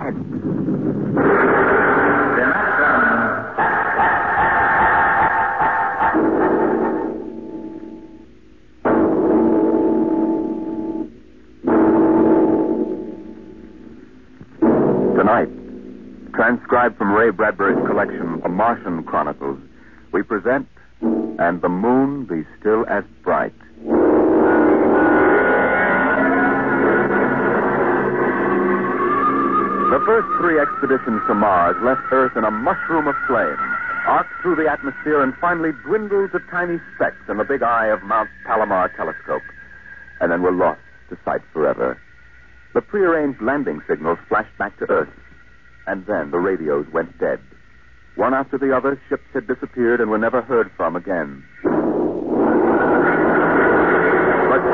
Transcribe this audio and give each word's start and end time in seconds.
Tonight, 0.00 0.14
transcribed 16.32 16.96
from 16.96 17.12
Ray 17.12 17.28
Bradbury's 17.30 17.76
collection, 17.86 18.40
The 18.40 18.48
Martian 18.48 19.04
Chronicles, 19.04 19.60
we 20.12 20.22
present 20.22 20.66
And 21.02 21.60
the 21.60 21.68
Moon 21.68 22.24
Be 22.24 22.46
Still 22.58 22.86
as 22.88 23.04
Bright. 23.22 23.52
The 29.90 29.98
first 30.06 30.28
three 30.38 30.54
expeditions 30.60 31.20
to 31.26 31.34
Mars 31.34 31.74
left 31.82 32.02
Earth 32.12 32.36
in 32.36 32.44
a 32.44 32.50
mushroom 32.50 33.08
of 33.08 33.16
flame, 33.26 33.58
arced 34.06 34.30
through 34.40 34.54
the 34.54 34.70
atmosphere, 34.70 35.20
and 35.20 35.34
finally 35.40 35.72
dwindled 35.84 36.30
to 36.30 36.38
tiny 36.48 36.78
specks 36.94 37.28
in 37.28 37.38
the 37.38 37.44
big 37.44 37.64
eye 37.64 37.88
of 37.88 38.04
Mount 38.04 38.30
Palomar 38.46 38.88
telescope, 38.96 39.42
and 40.20 40.30
then 40.30 40.42
were 40.42 40.52
lost 40.52 40.78
to 41.08 41.18
sight 41.24 41.42
forever. 41.52 41.98
The 42.72 42.82
prearranged 42.82 43.42
landing 43.42 43.82
signals 43.88 44.20
flashed 44.28 44.56
back 44.58 44.78
to 44.78 44.88
Earth, 44.88 45.10
and 45.88 46.06
then 46.06 46.30
the 46.30 46.38
radios 46.38 46.86
went 46.92 47.18
dead. 47.18 47.40
One 48.14 48.32
after 48.32 48.58
the 48.58 48.70
other, 48.70 48.96
ships 49.08 49.26
had 49.34 49.48
disappeared 49.48 50.00
and 50.00 50.08
were 50.08 50.18
never 50.18 50.40
heard 50.40 50.70
from 50.76 50.94
again. 50.94 51.42
But 51.64 51.72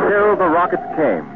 still, 0.05 0.37
the 0.37 0.53
rockets 0.53 0.85
came. 0.95 1.36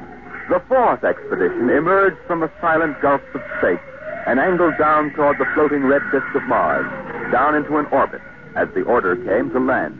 The 0.50 0.60
fourth 0.66 1.04
expedition 1.04 1.70
emerged 1.70 2.18
from 2.26 2.40
the 2.40 2.50
silent 2.60 3.00
gulfs 3.00 3.22
of 3.34 3.40
space 3.58 3.78
and 4.26 4.40
angled 4.40 4.76
down 4.78 5.12
toward 5.14 5.38
the 5.38 5.46
floating 5.54 5.84
red 5.84 6.02
disk 6.10 6.26
of 6.34 6.42
Mars, 6.42 6.84
down 7.30 7.54
into 7.54 7.76
an 7.76 7.86
orbit, 7.86 8.20
as 8.56 8.66
the 8.74 8.82
order 8.82 9.14
came 9.14 9.50
to 9.52 9.60
land. 9.60 9.94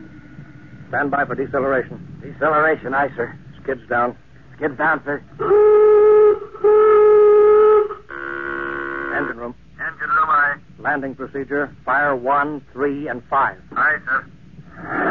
Stand 0.89 1.09
by 1.09 1.23
for 1.23 1.35
deceleration. 1.35 2.05
Deceleration, 2.21 2.93
aye, 2.93 3.07
sir. 3.15 3.33
Skids 3.63 3.81
down. 3.89 4.17
Skids 4.57 4.77
down, 4.77 5.01
sir. 5.05 5.23
Engine 9.15 9.37
room. 9.37 9.55
Engine 9.79 10.09
room, 10.09 10.29
aye. 10.29 10.55
Landing 10.79 11.15
procedure. 11.15 11.73
Fire 11.85 12.13
one, 12.13 12.61
three, 12.73 13.07
and 13.07 13.23
five. 13.29 13.57
Aye, 13.71 13.97
sir. 14.05 15.10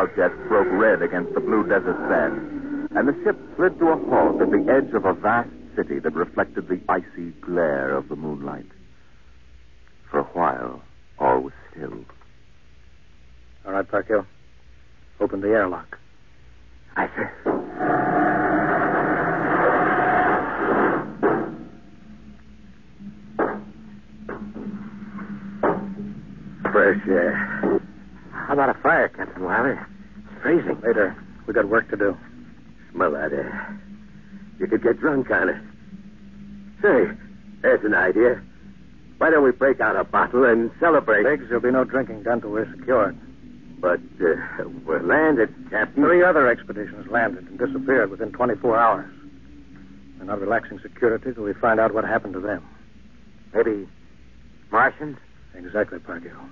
Bow 0.00 0.06
jet 0.16 0.32
broke 0.48 0.68
red 0.72 1.02
against 1.02 1.34
the 1.34 1.40
blue 1.40 1.62
desert 1.64 1.96
sand, 2.08 2.88
and 2.96 3.06
the 3.06 3.14
ship 3.22 3.36
slid 3.56 3.78
to 3.78 3.88
a 3.88 3.96
halt 4.08 4.40
at 4.40 4.50
the 4.50 4.64
edge 4.72 4.94
of 4.94 5.04
a 5.04 5.12
vast 5.12 5.50
city 5.76 5.98
that 5.98 6.14
reflected 6.14 6.68
the 6.68 6.80
icy 6.88 7.32
glare 7.42 7.94
of 7.94 8.08
the 8.08 8.16
moonlight. 8.16 8.66
For 10.10 10.20
a 10.20 10.24
while, 10.24 10.82
all 11.18 11.40
was 11.40 11.52
still. 11.70 12.04
All 13.66 13.72
right, 13.72 13.86
Parkhill. 13.86 14.26
Open 15.20 15.42
the 15.42 15.48
airlock. 15.48 15.98
Aye, 16.96 17.10
sir. 17.14 17.30
Fresh 26.72 27.06
air. 27.06 27.59
How 28.50 28.54
about 28.54 28.76
a 28.76 28.80
fire, 28.82 29.08
Captain 29.08 29.44
Wilder? 29.44 29.86
It's 30.18 30.42
freezing. 30.42 30.80
Later. 30.80 31.16
We 31.46 31.54
got 31.54 31.68
work 31.68 31.88
to 31.90 31.96
do. 31.96 32.18
Smell 32.90 33.12
that 33.12 33.32
air. 33.32 33.80
You 34.58 34.66
could 34.66 34.82
get 34.82 34.98
drunk 34.98 35.30
on 35.30 35.50
it. 35.50 35.62
Say, 36.82 37.16
there's 37.62 37.84
an 37.84 37.94
idea. 37.94 38.42
Why 39.18 39.30
don't 39.30 39.44
we 39.44 39.52
break 39.52 39.78
out 39.78 39.94
a 39.94 40.02
bottle 40.02 40.44
and 40.44 40.72
celebrate? 40.80 41.22
Biggs, 41.22 41.44
there'll 41.46 41.62
be 41.62 41.70
no 41.70 41.84
drinking 41.84 42.24
done 42.24 42.40
till 42.40 42.50
we're 42.50 42.68
secured. 42.76 43.16
But 43.80 44.00
uh, 44.20 44.68
we're 44.84 45.00
landed, 45.00 45.54
Captain. 45.70 46.02
Three 46.02 46.24
other 46.24 46.50
expeditions 46.50 47.06
landed 47.08 47.46
and 47.46 47.56
disappeared 47.56 48.10
within 48.10 48.32
24 48.32 48.76
hours. 48.76 49.12
We're 50.18 50.24
not 50.24 50.40
relaxing 50.40 50.80
security 50.80 51.34
till 51.34 51.44
we 51.44 51.54
find 51.54 51.78
out 51.78 51.94
what 51.94 52.02
happened 52.02 52.32
to 52.32 52.40
them. 52.40 52.66
Maybe 53.54 53.86
Martians? 54.72 55.18
Exactly, 55.54 56.00
Parkhill. 56.00 56.50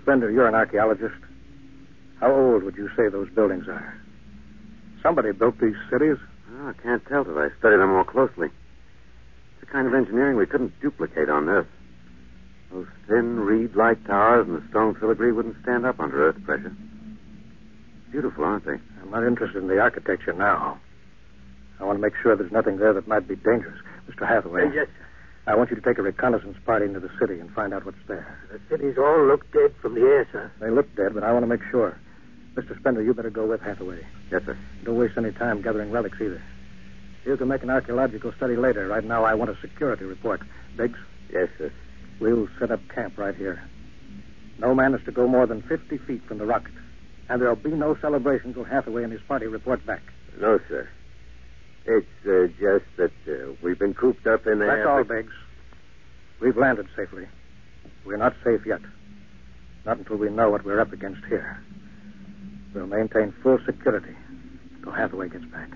Spender, 0.00 0.30
you're 0.30 0.46
an 0.46 0.54
archaeologist. 0.54 1.16
How 2.20 2.32
old 2.32 2.62
would 2.62 2.76
you 2.76 2.88
say 2.96 3.08
those 3.08 3.28
buildings 3.30 3.68
are? 3.68 4.00
Somebody 5.02 5.32
built 5.32 5.58
these 5.60 5.76
cities. 5.90 6.16
Oh, 6.52 6.68
I 6.68 6.72
can't 6.82 7.04
tell 7.06 7.24
till 7.24 7.38
I 7.38 7.48
study 7.58 7.76
them 7.76 7.90
more 7.90 8.04
closely. 8.04 8.48
It's 8.48 9.60
the 9.60 9.66
kind 9.66 9.86
of 9.86 9.94
engineering 9.94 10.36
we 10.36 10.46
couldn't 10.46 10.78
duplicate 10.80 11.28
on 11.28 11.48
Earth. 11.48 11.66
Those 12.72 12.86
thin 13.06 13.40
reed-like 13.40 14.04
towers 14.06 14.48
and 14.48 14.56
the 14.56 14.68
stone 14.70 14.94
filigree 14.94 15.32
wouldn't 15.32 15.56
stand 15.62 15.86
up 15.86 16.00
under 16.00 16.28
Earth 16.28 16.42
pressure. 16.44 16.74
Beautiful, 18.10 18.44
aren't 18.44 18.64
they? 18.64 18.78
I'm 19.02 19.10
not 19.10 19.26
interested 19.26 19.58
in 19.62 19.68
the 19.68 19.78
architecture 19.78 20.32
now. 20.32 20.80
I 21.78 21.84
want 21.84 21.98
to 21.98 22.02
make 22.02 22.14
sure 22.22 22.34
there's 22.34 22.50
nothing 22.52 22.78
there 22.78 22.94
that 22.94 23.06
might 23.06 23.28
be 23.28 23.36
dangerous. 23.36 23.78
Mr. 24.08 24.26
Hathaway. 24.26 24.62
Uh, 24.62 24.72
yes, 24.72 24.86
sir. 24.86 25.06
I 25.48 25.54
want 25.54 25.70
you 25.70 25.76
to 25.76 25.82
take 25.82 25.98
a 25.98 26.02
reconnaissance 26.02 26.56
party 26.64 26.86
into 26.86 26.98
the 26.98 27.10
city 27.20 27.38
and 27.38 27.50
find 27.52 27.72
out 27.72 27.84
what's 27.84 27.98
there. 28.08 28.26
The 28.50 28.58
cities 28.68 28.96
all 28.98 29.26
look 29.26 29.50
dead 29.52 29.74
from 29.80 29.94
the 29.94 30.00
air, 30.00 30.26
sir. 30.32 30.50
They 30.60 30.70
look 30.70 30.92
dead, 30.96 31.14
but 31.14 31.22
I 31.22 31.32
want 31.32 31.44
to 31.44 31.46
make 31.46 31.60
sure. 31.70 31.96
Mr. 32.56 32.78
Spender, 32.80 33.02
you 33.02 33.12
better 33.12 33.30
go 33.30 33.46
with 33.46 33.60
Hathaway. 33.60 34.00
Yes, 34.30 34.42
sir. 34.46 34.56
Don't 34.84 34.96
waste 34.96 35.18
any 35.18 35.30
time 35.30 35.60
gathering 35.60 35.90
relics 35.90 36.18
either. 36.20 36.42
You 37.26 37.36
can 37.36 37.48
make 37.48 37.62
an 37.62 37.70
archaeological 37.70 38.32
study 38.32 38.56
later. 38.56 38.88
Right 38.88 39.04
now, 39.04 39.24
I 39.24 39.34
want 39.34 39.50
a 39.50 39.56
security 39.60 40.04
report. 40.04 40.40
Biggs, 40.76 40.98
Yes, 41.30 41.48
sir. 41.58 41.72
we'll 42.20 42.48
set 42.58 42.70
up 42.70 42.80
camp 42.88 43.18
right 43.18 43.34
here. 43.34 43.62
No 44.58 44.74
man 44.74 44.94
is 44.94 45.04
to 45.04 45.12
go 45.12 45.26
more 45.28 45.46
than 45.46 45.60
50 45.62 45.98
feet 45.98 46.22
from 46.26 46.38
the 46.38 46.46
rocket. 46.46 46.72
And 47.28 47.42
there'll 47.42 47.56
be 47.56 47.70
no 47.72 47.96
celebration 48.00 48.54
till 48.54 48.64
Hathaway 48.64 49.02
and 49.02 49.12
his 49.12 49.20
party 49.22 49.46
report 49.46 49.84
back. 49.84 50.02
No, 50.40 50.58
sir. 50.68 50.88
It's 51.84 52.06
uh, 52.26 52.46
just 52.58 52.84
that 52.96 53.12
uh, 53.28 53.52
we've 53.62 53.78
been 53.78 53.94
cooped 53.94 54.26
up 54.26 54.46
in 54.46 54.60
there. 54.60 54.76
That's 54.76 54.88
all, 54.88 55.04
Biggs. 55.04 55.32
We've 56.40 56.56
landed 56.56 56.86
safely. 56.96 57.26
We're 58.04 58.16
not 58.16 58.34
safe 58.44 58.64
yet. 58.64 58.80
Not 59.84 59.98
until 59.98 60.16
we 60.16 60.30
know 60.30 60.50
what 60.50 60.64
we're 60.64 60.80
up 60.80 60.92
against 60.92 61.24
here. 61.26 61.60
We'll 62.76 62.86
maintain 62.88 63.32
full 63.42 63.58
security 63.64 64.12
till 64.84 64.92
Hathaway 64.92 65.30
gets 65.30 65.46
back. 65.50 65.72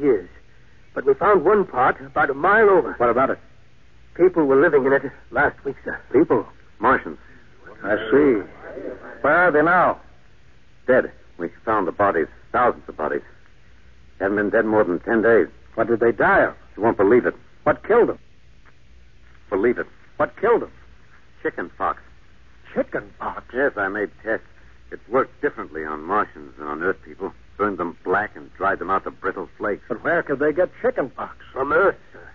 Years. 0.00 0.28
But 0.94 1.06
we 1.06 1.14
found 1.14 1.44
one 1.44 1.66
part 1.66 2.00
about 2.00 2.30
a 2.30 2.34
mile 2.34 2.68
over. 2.68 2.92
What 2.94 3.10
about 3.10 3.30
it? 3.30 3.38
People 4.14 4.44
were 4.44 4.60
living 4.60 4.84
in 4.84 4.92
it 4.92 5.02
last 5.30 5.64
week, 5.64 5.76
sir. 5.84 5.98
People. 6.12 6.46
Martians. 6.78 7.18
I 7.82 7.96
see. 8.10 8.42
Where 9.22 9.34
are 9.34 9.50
they 9.50 9.62
now? 9.62 10.00
Dead. 10.86 11.10
We 11.38 11.48
found 11.64 11.86
the 11.88 11.92
bodies, 11.92 12.26
thousands 12.52 12.84
of 12.88 12.96
bodies. 12.96 13.22
They 14.18 14.26
Haven't 14.26 14.36
been 14.36 14.50
dead 14.50 14.66
more 14.66 14.84
than 14.84 15.00
ten 15.00 15.22
days. 15.22 15.48
What 15.74 15.88
did 15.88 16.00
they 16.00 16.12
die 16.12 16.42
of? 16.42 16.54
You 16.76 16.82
won't 16.82 16.96
believe 16.98 17.26
it. 17.26 17.34
What 17.64 17.86
killed 17.86 18.10
them? 18.10 18.18
Believe 19.48 19.78
it. 19.78 19.86
What 20.16 20.38
killed 20.40 20.62
them? 20.62 20.72
Chicken 21.42 21.70
pox. 21.78 22.00
Chicken 22.74 23.10
pox. 23.18 23.44
Yes, 23.54 23.72
I 23.76 23.88
made 23.88 24.10
tests. 24.22 24.46
It 24.90 25.00
worked 25.08 25.40
differently 25.40 25.84
on 25.84 26.02
Martians 26.02 26.54
than 26.58 26.66
on 26.66 26.82
Earth 26.82 26.98
people. 27.04 27.32
Burned 27.56 27.78
them 27.78 27.96
black, 28.04 28.36
and 28.36 28.52
dried 28.54 28.78
them 28.78 28.90
out 28.90 29.04
to 29.04 29.10
brittle 29.10 29.48
flakes. 29.58 29.84
But 29.88 30.02
where 30.02 30.22
could 30.22 30.38
they 30.38 30.52
get 30.52 30.70
chicken 30.80 31.10
pox? 31.10 31.36
From 31.52 31.72
Earth, 31.72 31.98
sir. 32.12 32.30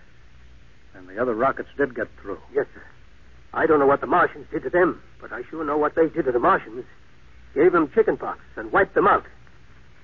And 0.94 1.08
the 1.08 1.20
other 1.20 1.34
rockets 1.34 1.68
did 1.76 1.94
get 1.94 2.08
through. 2.20 2.38
Yes, 2.52 2.66
sir. 2.74 2.82
I 3.54 3.66
don't 3.66 3.78
know 3.78 3.86
what 3.86 4.00
the 4.00 4.06
Martians 4.06 4.46
did 4.50 4.62
to 4.64 4.70
them, 4.70 5.02
but 5.20 5.32
I 5.32 5.42
sure 5.50 5.64
know 5.64 5.78
what 5.78 5.94
they 5.94 6.08
did 6.08 6.26
to 6.26 6.32
the 6.32 6.38
Martians. 6.38 6.84
Gave 7.54 7.72
them 7.72 7.90
chicken 7.94 8.16
pox 8.16 8.40
and 8.56 8.70
wiped 8.72 8.94
them 8.94 9.06
out. 9.06 9.24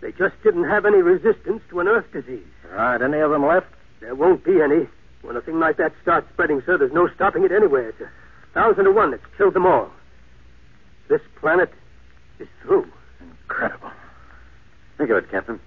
They 0.01 0.13
just 0.13 0.35
didn't 0.43 0.65
have 0.65 0.87
any 0.87 1.03
resistance 1.03 1.63
to 1.71 1.81
an 1.81 1.89
Earth 1.89 2.11
disease. 2.13 2.47
Right. 2.71 3.01
Any 3.01 3.19
of 3.19 3.31
them 3.31 3.47
left? 3.47 3.67
There 4.01 4.15
won't 4.15 4.45
be 4.45 4.61
any. 4.61 4.89
When 5.23 5.37
a 5.37 5.41
thing 5.41 5.59
like 5.59 5.79
that 5.79 5.93
starts 6.03 6.29
spreading, 6.33 6.63
sir, 6.67 6.77
there's 6.77 6.93
no 6.93 7.09
stopping 7.15 7.45
it 7.45 7.53
anywhere. 7.53 7.89
It's 7.91 8.01
a 8.01 8.11
thousand 8.53 8.85
to 8.85 8.93
one 8.93 9.13
that's 9.13 9.23
killed 9.37 9.55
them 9.55 9.67
all. 9.67 9.91
This 11.09 11.23
planet 11.41 11.73
is 12.39 12.49
through. 12.63 12.87
Incredible. 13.21 13.91
Think 14.99 15.11
of 15.11 15.17
it, 15.17 15.31
Captain. 15.31 15.61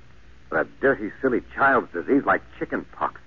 A 0.51 0.65
dirty, 0.81 1.11
silly 1.21 1.41
child's 1.53 1.91
disease 1.91 2.23
like 2.25 2.41
chicken 2.57 2.85
pox. 2.93 3.19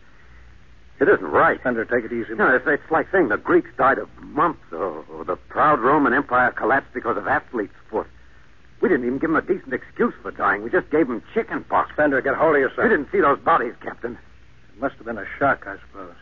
It 1.01 1.09
isn't 1.09 1.25
right. 1.25 1.59
Spender, 1.61 1.85
take 1.85 2.05
it 2.05 2.13
easy. 2.13 2.35
No, 2.35 2.55
it's, 2.55 2.67
it's 2.67 2.91
like 2.91 3.11
saying 3.11 3.29
the 3.29 3.37
Greeks 3.37 3.71
died 3.77 3.99
of 3.99 4.09
mumps 4.23 4.73
or, 4.73 5.05
or 5.11 5.25
the 5.25 5.37
proud 5.37 5.81
Roman 5.81 6.13
Empire 6.13 6.51
collapsed 6.53 6.93
because 6.93 7.17
of 7.17 7.27
athlete's 7.27 7.75
foot. 7.91 8.07
We 8.81 8.89
didn't 8.89 9.07
even 9.07 9.19
give 9.19 9.31
them 9.31 9.37
a 9.37 9.43
decent 9.43 9.75
excuse 9.75 10.15
for 10.23 10.31
dying. 10.31 10.63
We 10.63 10.71
just 10.71 10.91
gave 10.91 11.09
them 11.09 11.23
chicken 11.35 11.65
pox. 11.65 11.93
Spender, 11.93 12.21
get 12.23 12.35
hold 12.35 12.55
of 12.55 12.61
yourself. 12.61 12.85
We 12.85 12.89
didn't 12.89 13.11
see 13.13 13.21
those 13.21 13.39
bodies, 13.39 13.75
Captain. 13.83 14.19
It 14.75 14.81
must 14.81 14.97
have 14.97 15.05
been 15.05 15.19
a 15.19 15.27
shock, 15.39 15.67
I 15.67 15.77
suppose. 15.87 16.15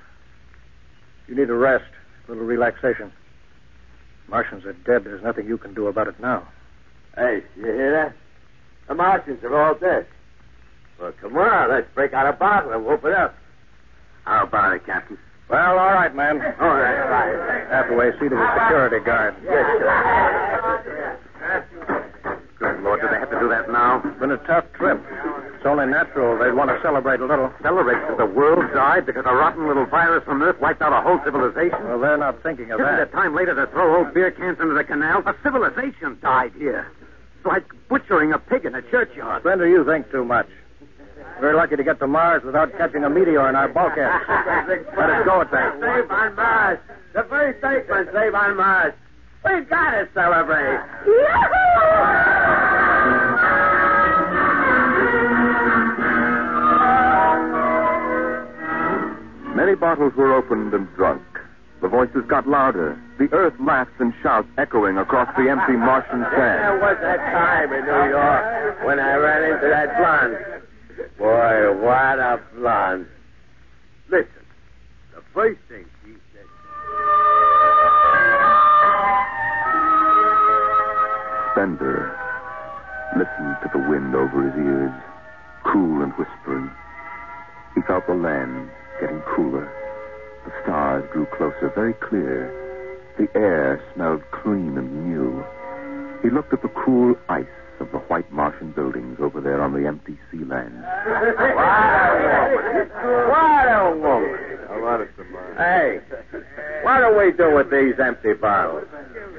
You 1.29 1.37
need 1.37 1.51
a 1.51 1.55
rest, 1.55 1.91
a 2.27 2.31
little 2.33 2.47
relaxation. 2.47 3.13
Martians 4.29 4.65
are 4.65 4.73
dead. 4.73 5.05
There's 5.05 5.23
nothing 5.23 5.47
you 5.47 5.59
can 5.59 5.75
do 5.75 5.87
about 5.87 6.09
it 6.09 6.19
now. 6.21 6.47
Hey, 7.15 7.43
you 7.57 7.65
hear 7.65 7.93
that? 7.93 8.15
The 8.89 8.95
Martians 8.95 9.43
are 9.45 9.55
all 9.63 9.75
dead. 9.75 10.07
Well, 11.01 11.13
come 11.21 11.37
on, 11.37 11.69
let's 11.71 11.87
break 11.95 12.13
out 12.13 12.27
a 12.27 12.33
bottle 12.33 12.73
and 12.73 12.85
whoop 12.85 13.05
it 13.05 13.13
up. 13.13 13.35
How 14.25 14.45
about 14.45 14.75
it, 14.75 14.85
Captain? 14.87 15.19
Well, 15.49 15.79
all 15.79 15.93
right, 15.95 16.15
man. 16.15 16.41
All 16.61 16.69
right, 16.69 17.01
all 17.03 17.09
right. 17.09 17.69
Hathaway, 17.71 18.13
see 18.21 18.29
to 18.29 18.35
the 18.35 18.49
security 18.65 19.01
guard. 19.05 19.35
Yes, 19.45 19.65
sir. 19.79 21.19
Good 22.59 22.81
Lord, 22.83 23.01
do 23.01 23.09
they 23.09 23.19
have 23.19 23.31
to 23.31 23.39
do 23.39 23.49
that 23.49 23.71
now? 23.71 24.03
It's 24.05 24.19
been 24.19 24.33
a 24.33 24.37
tough 24.39 24.65
trip. 24.75 25.01
It's 25.57 25.65
only 25.65 25.87
natural 25.87 26.37
they'd 26.39 26.53
want 26.53 26.71
to 26.71 26.79
celebrate 26.83 27.21
a 27.21 27.27
little. 27.27 27.53
Celebrate 27.63 28.01
that 28.09 28.19
the 28.19 28.27
world 28.27 28.65
died 28.75 29.07
because 29.07 29.25
a 29.27 29.35
rotten 29.35 29.67
little 29.69 29.87
virus 29.87 30.25
from 30.25 30.43
Earth 30.43 30.61
wiped 30.61 30.83
out 30.83 30.93
a 30.93 31.01
whole 31.01 31.21
civilization? 31.25 31.79
Well, 31.87 32.01
they're 32.01 32.17
not 32.19 32.43
thinking 32.43 32.71
of 32.73 32.81
Isn't 32.81 32.85
that. 32.97 33.09
it 33.09 33.13
time 33.13 33.35
later 33.35 33.55
to 33.55 33.67
throw 33.71 33.97
old 34.05 34.13
beer 34.13 34.31
cans 34.33 34.59
into 34.61 34.75
the 34.75 34.85
canal? 34.85 35.23
A 35.27 35.35
civilization 35.43 36.19
died 36.21 36.53
here. 36.59 36.91
It's 37.39 37.47
like 37.47 37.65
butchering 37.89 38.33
a 38.33 38.39
pig 38.39 38.65
in 38.65 38.75
a 38.75 38.83
churchyard. 38.83 39.43
Spender, 39.43 39.69
you 39.69 39.85
think 39.85 40.11
too 40.11 40.25
much. 40.25 40.49
We're 41.41 41.55
lucky 41.55 41.77
to 41.77 41.85
get 41.85 42.01
to 42.01 42.09
Mars 42.09 42.43
without 42.45 42.77
catching 42.77 43.05
a 43.05 43.11
meteor 43.11 43.49
in 43.49 43.55
our 43.55 43.69
bulkhead. 43.69 44.11
Let 44.97 45.11
us 45.11 45.25
go 45.25 45.41
at 45.41 45.51
that. 45.53 45.79
Save 45.81 46.11
on 46.11 46.35
Mars. 46.35 46.79
The 47.15 47.23
first 47.31 47.59
statement, 47.59 48.09
save 48.13 48.35
on 48.35 48.57
Mars. 48.57 48.93
We've 49.45 49.69
got 49.71 49.93
to 49.93 50.09
celebrate. 50.15 50.81
Many 59.55 59.77
bottles 59.77 60.13
were 60.17 60.35
opened 60.35 60.75
and 60.75 60.89
drunk. 60.97 61.23
The 61.83 61.89
voices 61.89 62.25
got 62.29 62.49
louder. 62.49 63.01
The 63.19 63.29
earth 63.33 63.55
laughs 63.59 63.91
and 63.99 64.15
shouts 64.23 64.47
echoing 64.59 64.97
across 64.97 65.27
the 65.37 65.51
empty 65.51 65.73
Martian 65.73 66.23
sand. 66.23 66.63
There 66.63 66.79
was 66.79 66.97
that 67.03 67.19
time 67.19 67.73
in 67.73 67.85
New 67.85 68.11
York 68.15 68.85
when 68.87 69.01
I 69.01 69.15
ran 69.17 69.43
into 69.55 69.69
that 69.69 69.99
blonde. 69.99 70.63
Boy, 71.19 71.83
what 71.83 72.21
a 72.21 72.41
blonde. 72.55 73.09
Listen, 74.09 74.47
the 75.17 75.23
first 75.35 75.59
thing 75.69 75.85
she 76.05 76.15
said. 76.33 76.47
Spender 81.53 82.17
listened 83.19 83.57
to 83.63 83.71
the 83.75 83.83
wind 83.91 84.15
over 84.15 84.47
his 84.47 84.55
ears, 84.65 84.95
cool 85.65 86.03
and 86.03 86.13
whispering. 86.13 86.71
He 87.75 87.81
felt 87.83 88.07
the 88.07 88.15
land 88.15 88.71
getting 89.01 89.21
cooler. 89.23 89.69
The 90.45 90.53
stars 90.63 91.05
grew 91.13 91.27
closer, 91.37 91.73
very 91.75 91.95
clear. 91.95 92.68
The 93.19 93.29
air 93.35 93.83
smelled 93.95 94.23
clean 94.31 94.79
and 94.79 95.07
new. 95.11 95.45
He 96.23 96.31
looked 96.31 96.53
at 96.53 96.63
the 96.63 96.69
cool 96.69 97.17
ice 97.29 97.47
of 97.81 97.91
the 97.93 97.99
white 97.99 98.31
Martian 98.33 98.73
buildings 98.73 99.19
over 99.21 99.41
there 99.41 99.61
on 99.61 99.73
the 99.73 99.87
empty 99.87 100.19
sea 100.31 100.45
land. 100.45 100.83
Wow. 101.55 102.55
What 103.31 103.69
a 103.69 103.97
woman. 103.97 104.37
Hey, 105.57 106.01
what 106.83 106.99
do 107.01 107.19
we 107.19 107.33
do 107.33 107.55
with 107.55 107.71
these 107.71 107.99
empty 107.99 108.35
bottles? 108.35 108.87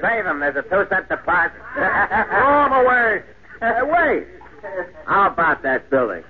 Save 0.02 0.24
them. 0.24 0.40
There's 0.40 0.56
a 0.56 0.62
two-cent 0.62 1.08
deposit. 1.08 1.52
Throw 1.74 2.64
them 2.64 2.72
away. 2.72 3.22
Hey, 3.60 3.82
wait. 3.82 4.26
How 5.06 5.28
about 5.28 5.62
that 5.62 5.88
building? 5.90 6.22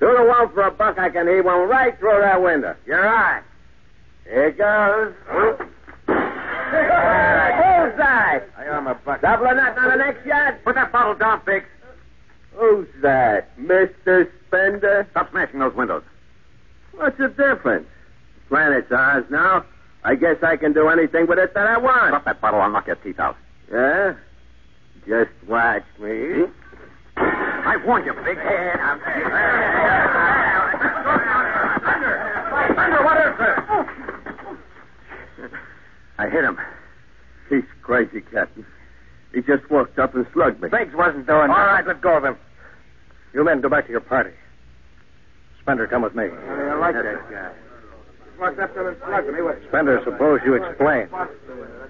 Do 0.00 0.16
the 0.16 0.24
one 0.24 0.48
for 0.52 0.62
a 0.62 0.70
buck. 0.70 0.98
I 0.98 1.10
can 1.10 1.28
heave 1.28 1.44
one 1.44 1.68
right 1.68 1.96
through 1.98 2.20
that 2.22 2.42
window. 2.42 2.74
You're 2.86 3.02
right. 3.02 3.42
Here 4.24 4.48
it 4.48 4.58
goes. 4.58 5.14
Bullseye. 6.70 8.38
I 8.56 8.64
am 8.66 8.86
a 8.86 8.94
buck. 8.94 9.20
Double 9.22 9.46
or 9.46 9.54
nothing 9.54 9.82
on 9.82 9.90
the 9.90 9.96
next 9.96 10.24
shot. 10.26 10.62
Put 10.64 10.74
that 10.76 10.92
bottle 10.92 11.14
down, 11.14 11.40
Biggs. 11.44 11.66
Who's 12.54 12.86
that? 13.02 13.56
Mr. 13.58 14.28
Spender? 14.46 15.06
Stop 15.10 15.30
smashing 15.30 15.58
those 15.60 15.74
windows. 15.74 16.02
What's 16.92 17.18
the 17.18 17.28
difference? 17.28 17.86
The 18.34 18.40
Planet's 18.48 18.92
ours 18.92 19.24
now. 19.30 19.64
I 20.04 20.14
guess 20.14 20.36
I 20.42 20.56
can 20.56 20.72
do 20.72 20.88
anything 20.88 21.26
with 21.26 21.38
it 21.38 21.52
that 21.54 21.66
I 21.66 21.76
want. 21.78 22.10
Drop 22.10 22.24
that 22.24 22.40
bottle, 22.40 22.60
I'll 22.60 22.70
knock 22.70 22.86
your 22.86 22.96
teeth 22.96 23.20
out. 23.20 23.36
Yeah? 23.70 24.14
Just 25.06 25.30
watch 25.46 25.84
me. 25.98 26.44
Hmm? 26.44 26.50
I 27.16 27.76
warned 27.84 28.06
you, 28.06 28.14
Biggs. 28.14 28.40
Thunder, 32.76 33.02
what 33.04 33.18
is 33.26 33.36
this? 33.38 33.58
I 36.18 36.28
hit 36.28 36.44
him. 36.44 36.58
He's 37.48 37.64
crazy, 37.82 38.20
Captain. 38.20 38.64
He 39.90 39.96
just 39.96 39.98
walked 39.98 39.98
up 39.98 40.14
and 40.14 40.26
slugged 40.32 40.62
me. 40.62 40.68
Biggs 40.68 40.94
wasn't 40.94 41.26
doing 41.26 41.50
All 41.50 41.66
right, 41.66 41.86
let 41.86 42.00
go 42.00 42.16
of 42.16 42.24
him. 42.24 42.36
You 43.32 43.44
men 43.44 43.60
go 43.60 43.68
back 43.68 43.86
to 43.86 43.90
your 43.90 44.00
party. 44.00 44.30
Spender, 45.60 45.86
come 45.86 46.02
with 46.02 46.14
me. 46.14 46.24
I 46.24 46.74
like 46.74 46.94
that 46.94 47.30
guy. 47.30 47.52
Walked 48.38 48.58
up 48.58 48.74
to 48.74 48.80
him 48.80 48.86
and 48.88 48.96
slugged 49.04 49.32
me. 49.32 49.42
What? 49.42 49.58
Spender, 49.68 50.00
suppose 50.04 50.40
you 50.44 50.54
explain. 50.54 51.06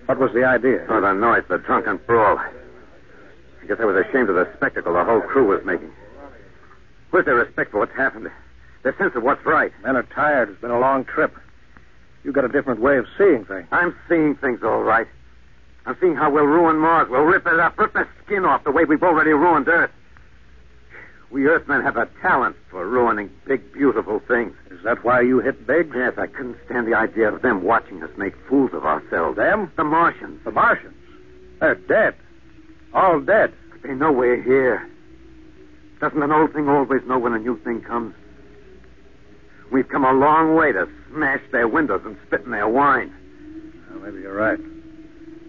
What 0.07 0.19
was 0.19 0.33
the 0.35 0.45
idea? 0.45 0.87
Oh, 0.89 1.01
the 1.01 1.13
noise, 1.13 1.45
the 1.49 1.59
drunken 1.59 1.99
brawl. 2.07 2.39
I 2.39 3.67
guess 3.67 3.79
I 3.81 3.85
was 3.85 4.05
ashamed 4.09 4.29
of 4.29 4.35
the 4.35 4.49
spectacle 4.57 4.95
the 4.95 5.05
whole 5.05 5.21
crew 5.21 5.47
was 5.47 5.65
making. 5.65 5.93
Where's 7.11 7.27
their 7.27 7.37
respect 7.37 7.73
for 7.73 7.79
what's 7.79 7.95
happened? 7.95 8.31
Their 8.83 8.97
sense 8.97 9.13
of 9.15 9.23
what's 9.23 9.45
right? 9.45 9.73
Men 9.83 9.97
are 9.97 10.03
tired. 10.03 10.51
It's 10.51 10.61
been 10.61 10.71
a 10.71 10.79
long 10.79 11.05
trip. 11.05 11.35
You've 12.25 12.35
got 12.35 12.45
a 12.45 12.49
different 12.49 12.81
way 12.81 12.99
of 12.99 13.07
seeing 13.17 13.45
things. 13.45 13.67
I'm 13.73 13.95
seeing 14.09 14.37
things 14.37 14.61
all 14.63 14.83
right. 14.83 15.07
I'm 15.87 15.97
seeing 16.01 16.15
how 16.15 16.31
we'll 16.31 16.45
ruin 16.45 16.77
Mars. 16.77 17.09
We'll 17.11 17.23
rip 17.23 17.47
it 17.47 17.59
up, 17.59 17.79
rip 17.79 17.93
the 17.93 18.07
skin 18.25 18.45
off 18.45 18.65
the 18.65 18.71
way 18.71 18.85
we've 18.85 19.03
already 19.03 19.31
ruined 19.31 19.69
Earth. 19.69 19.91
We 21.31 21.47
Earthmen 21.47 21.83
have 21.83 21.97
a 21.97 22.09
talent 22.21 22.57
for 22.71 22.87
ruining 22.87 23.31
big, 23.47 23.73
beautiful 23.73 24.21
things. 24.27 24.53
Is 24.71 24.83
that 24.83 25.05
why 25.05 25.21
you 25.21 25.39
hit 25.39 25.65
Biggs? 25.67 25.95
Yes, 25.95 26.15
I 26.19 26.27
couldn't 26.27 26.57
stand 26.67 26.89
the 26.89 26.95
idea 26.95 27.33
of 27.33 27.43
them 27.43 27.63
watching 27.63 28.03
us 28.03 28.11
make 28.17 28.35
fools 28.49 28.73
of 28.75 28.85
ourselves. 28.85 29.37
Them? 29.37 29.71
The 29.77 29.85
Martians. 29.85 30.41
The 30.45 30.51
Martians. 30.51 30.95
They're 31.61 31.77
dead. 31.77 32.17
All 32.93 33.21
dead. 33.21 33.53
But 33.71 33.83
they 33.83 33.95
know 33.95 34.11
we're 34.11 34.43
here. 34.43 34.91
Doesn't 36.01 36.23
an 36.23 36.33
old 36.33 36.53
thing 36.53 36.69
always 36.69 37.03
know 37.07 37.19
when 37.19 37.35
a 37.35 37.39
new 37.39 37.59
thing 37.61 37.81
comes? 37.83 38.15
We've 39.71 39.89
come 39.89 40.05
a 40.05 40.13
long 40.13 40.57
way 40.57 40.73
to 40.73 40.89
smash 41.11 41.43
their 41.53 41.69
windows 41.69 42.03
and 42.05 42.17
spit 42.27 42.43
in 42.45 42.51
their 42.51 42.69
wine. 42.69 43.15
Well, 43.91 44.01
maybe 44.01 44.23
you're 44.23 44.35
right. 44.35 44.59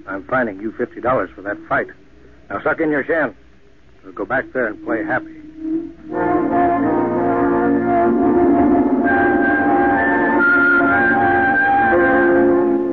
I'm 0.07 0.23
fining 0.25 0.59
you 0.59 0.71
fifty 0.73 1.01
dollars 1.01 1.29
for 1.35 1.41
that 1.43 1.57
fight. 1.67 1.87
Now 2.49 2.61
suck 2.63 2.79
in 2.79 2.89
your 2.89 3.03
shin. 3.03 3.35
We'll 4.03 4.13
go 4.13 4.25
back 4.25 4.45
there 4.53 4.67
and 4.67 4.83
play 4.83 5.03
happy. 5.03 5.37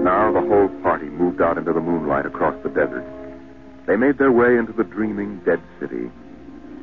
Now 0.04 0.32
the 0.32 0.40
whole 0.40 0.68
party 0.82 1.06
moved 1.06 1.40
out 1.40 1.58
into 1.58 1.72
the 1.72 1.80
moonlight 1.80 2.26
across 2.26 2.54
the 2.62 2.68
desert. 2.68 3.04
They 3.86 3.96
made 3.96 4.18
their 4.18 4.32
way 4.32 4.56
into 4.56 4.72
the 4.72 4.84
dreaming 4.84 5.40
dead 5.46 5.62
city. 5.80 6.10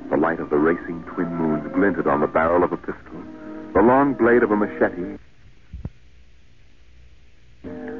The 0.10 0.18
light 0.18 0.40
of 0.40 0.50
the 0.50 0.58
racing 0.58 1.04
twin 1.14 1.34
moons 1.36 1.72
glinted 1.74 2.08
on 2.08 2.22
the 2.22 2.28
barrel 2.28 2.64
of 2.64 2.72
a 2.72 2.78
pistol, 2.78 3.24
the 3.74 3.82
long 3.82 4.14
blade 4.14 4.44
of 4.44 4.52
a 4.52 4.56
machete, 4.56 5.18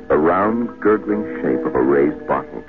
the 0.08 0.18
round, 0.18 0.70
gurgling 0.82 1.24
shape 1.42 1.66
of 1.66 1.74
a 1.74 1.82
raised 1.82 2.26
bottle. 2.28 2.64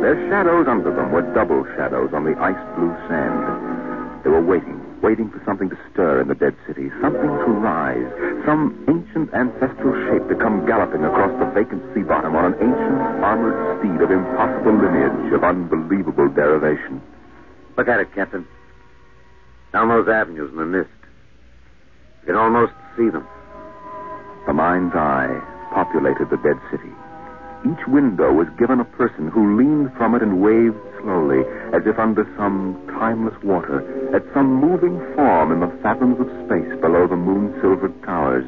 Their 0.00 0.16
shadows 0.30 0.66
under 0.66 0.90
them 0.90 1.12
were 1.12 1.22
double 1.34 1.64
shadows 1.76 2.10
on 2.12 2.24
the 2.24 2.34
ice 2.40 2.58
blue 2.74 2.90
sand. 3.06 4.24
They 4.24 4.30
were 4.30 4.42
waiting, 4.42 4.80
waiting 5.02 5.30
for 5.30 5.42
something 5.44 5.68
to 5.68 5.78
stir 5.92 6.20
in 6.22 6.28
the 6.28 6.34
dead 6.34 6.56
city, 6.66 6.90
something 7.00 7.28
to 7.28 7.50
rise, 7.60 8.08
some 8.46 8.74
ancient 8.88 9.32
ancestral 9.34 9.92
shape 10.08 10.26
to 10.28 10.34
come 10.34 10.64
galloping 10.66 11.04
across 11.04 11.30
the 11.38 11.46
vacant 11.52 11.82
sea 11.94 12.02
bottom 12.02 12.34
on 12.34 12.50
an 12.50 12.56
ancient 12.58 12.98
armored 13.22 13.78
steed 13.78 14.00
of 14.00 14.10
impossible 14.10 14.74
lineage, 14.74 15.32
of 15.34 15.44
unbelievable 15.44 16.28
derivation. 16.32 17.02
Look 17.76 17.88
at 17.88 18.00
it, 18.00 18.14
Captain. 18.14 18.46
Down 19.72 19.88
those 19.88 20.08
avenues 20.08 20.50
in 20.50 20.58
the 20.58 20.66
mist. 20.66 20.90
You 22.22 22.26
can 22.32 22.36
almost 22.36 22.72
see 22.96 23.10
them. 23.10 23.26
The 24.46 24.52
mind's 24.52 24.94
eye 24.94 25.51
populated 25.72 26.30
the 26.30 26.40
dead 26.44 26.60
city. 26.70 26.92
Each 27.64 27.86
window 27.86 28.32
was 28.32 28.48
given 28.58 28.80
a 28.80 28.94
person 28.98 29.28
who 29.28 29.56
leaned 29.56 29.92
from 29.96 30.14
it 30.14 30.22
and 30.22 30.42
waved 30.42 30.78
slowly, 31.00 31.46
as 31.72 31.86
if 31.86 31.98
under 31.98 32.26
some 32.36 32.74
timeless 32.98 33.34
water, 33.42 33.80
at 34.14 34.26
some 34.34 34.52
moving 34.52 34.98
form 35.14 35.52
in 35.52 35.60
the 35.60 35.72
fathoms 35.82 36.18
of 36.18 36.26
space 36.46 36.74
below 36.80 37.06
the 37.06 37.16
moon 37.16 37.54
silvered 37.60 37.94
towers. 38.02 38.44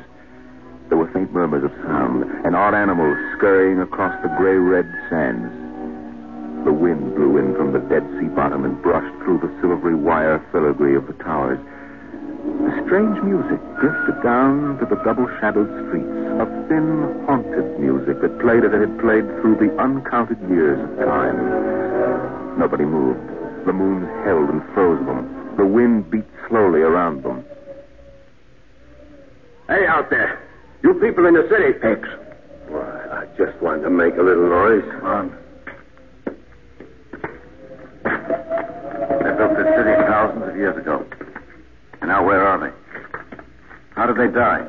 There 0.88 0.99
were 0.99 1.11
faint 1.12 1.33
murmurs 1.33 1.64
of 1.64 1.73
sound, 1.87 2.25
and 2.45 2.54
odd 2.54 2.75
animals 2.75 3.16
scurrying 3.38 3.81
across 3.81 4.14
the 4.23 4.35
gray 4.37 4.57
red 4.59 4.90
sands. 5.09 5.52
The 6.64 6.73
wind 6.73 7.14
blew 7.14 7.38
in 7.38 7.54
from 7.54 7.73
the 7.73 7.87
dead 7.87 8.02
sea 8.19 8.28
bottom 8.35 8.64
and 8.64 8.81
brushed 8.83 9.14
through 9.23 9.38
the 9.38 9.52
silvery 9.61 9.95
wire 9.95 10.45
filigree 10.50 10.97
of 10.97 11.07
the 11.07 11.14
towers. 11.23 11.61
A 12.45 12.87
strange 12.87 13.17
music 13.23 13.61
drifted 13.81 14.23
down 14.23 14.79
to 14.79 14.87
the 14.87 14.97
double 15.05 15.27
shadowed 15.41 15.69
streets, 15.89 16.09
a 16.41 16.47
thin, 16.69 17.25
haunted 17.27 17.81
music 17.81 18.21
that 18.21 18.39
played 18.41 18.65
as 18.65 18.73
it 18.73 18.81
had 18.81 18.99
played 19.01 19.25
through 19.41 19.57
the 19.57 19.73
uncounted 19.81 20.39
years 20.49 20.79
of 20.79 20.97
time. 21.07 22.59
Nobody 22.59 22.85
moved. 22.85 23.21
The 23.67 23.73
moon 23.73 24.05
held 24.25 24.51
and 24.51 24.63
froze 24.75 25.05
them. 25.07 25.57
The 25.57 25.65
wind 25.65 26.11
beat 26.11 26.27
slowly 26.49 26.81
around 26.81 27.23
them. 27.23 27.45
Hey, 29.69 29.87
out 29.87 30.11
there. 30.11 30.39
You 30.83 30.93
people 30.95 31.25
in 31.27 31.35
the 31.35 31.49
city. 31.49 31.79
X. 31.83 32.07
Why, 32.69 33.23
I 33.23 33.27
just 33.39 33.57
wanted 33.63 33.83
to 33.85 33.91
make 33.91 34.17
a 34.17 34.23
little 34.23 34.49
noise. 34.51 34.85
Come 35.01 35.07
on. 35.07 35.37
They 38.05 39.33
built 39.33 39.57
this 39.57 39.69
city 39.77 39.95
thousands 40.05 40.49
of 40.49 40.57
years 40.57 40.77
ago. 40.77 41.07
And 42.05 42.11
now 42.11 42.23
where 42.23 42.47
are 42.47 42.61
they? 42.61 42.71
How 43.97 44.05
did 44.05 44.19
they 44.19 44.29
die? 44.31 44.61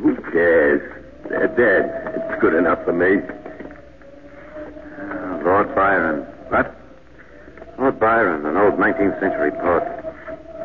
Who 0.00 0.16
cares? 0.32 0.80
They're 1.28 1.48
dead. 1.48 2.14
It's 2.16 2.40
good 2.40 2.54
enough 2.54 2.82
for 2.86 2.94
me. 2.94 3.20
Uh, 4.98 5.44
Lord 5.44 5.74
Byron. 5.74 6.22
What? 6.48 6.74
Lord 7.78 8.00
Byron, 8.00 8.46
an 8.46 8.56
old 8.56 8.78
19th 8.80 9.20
century 9.20 9.50
poet. 9.50 9.84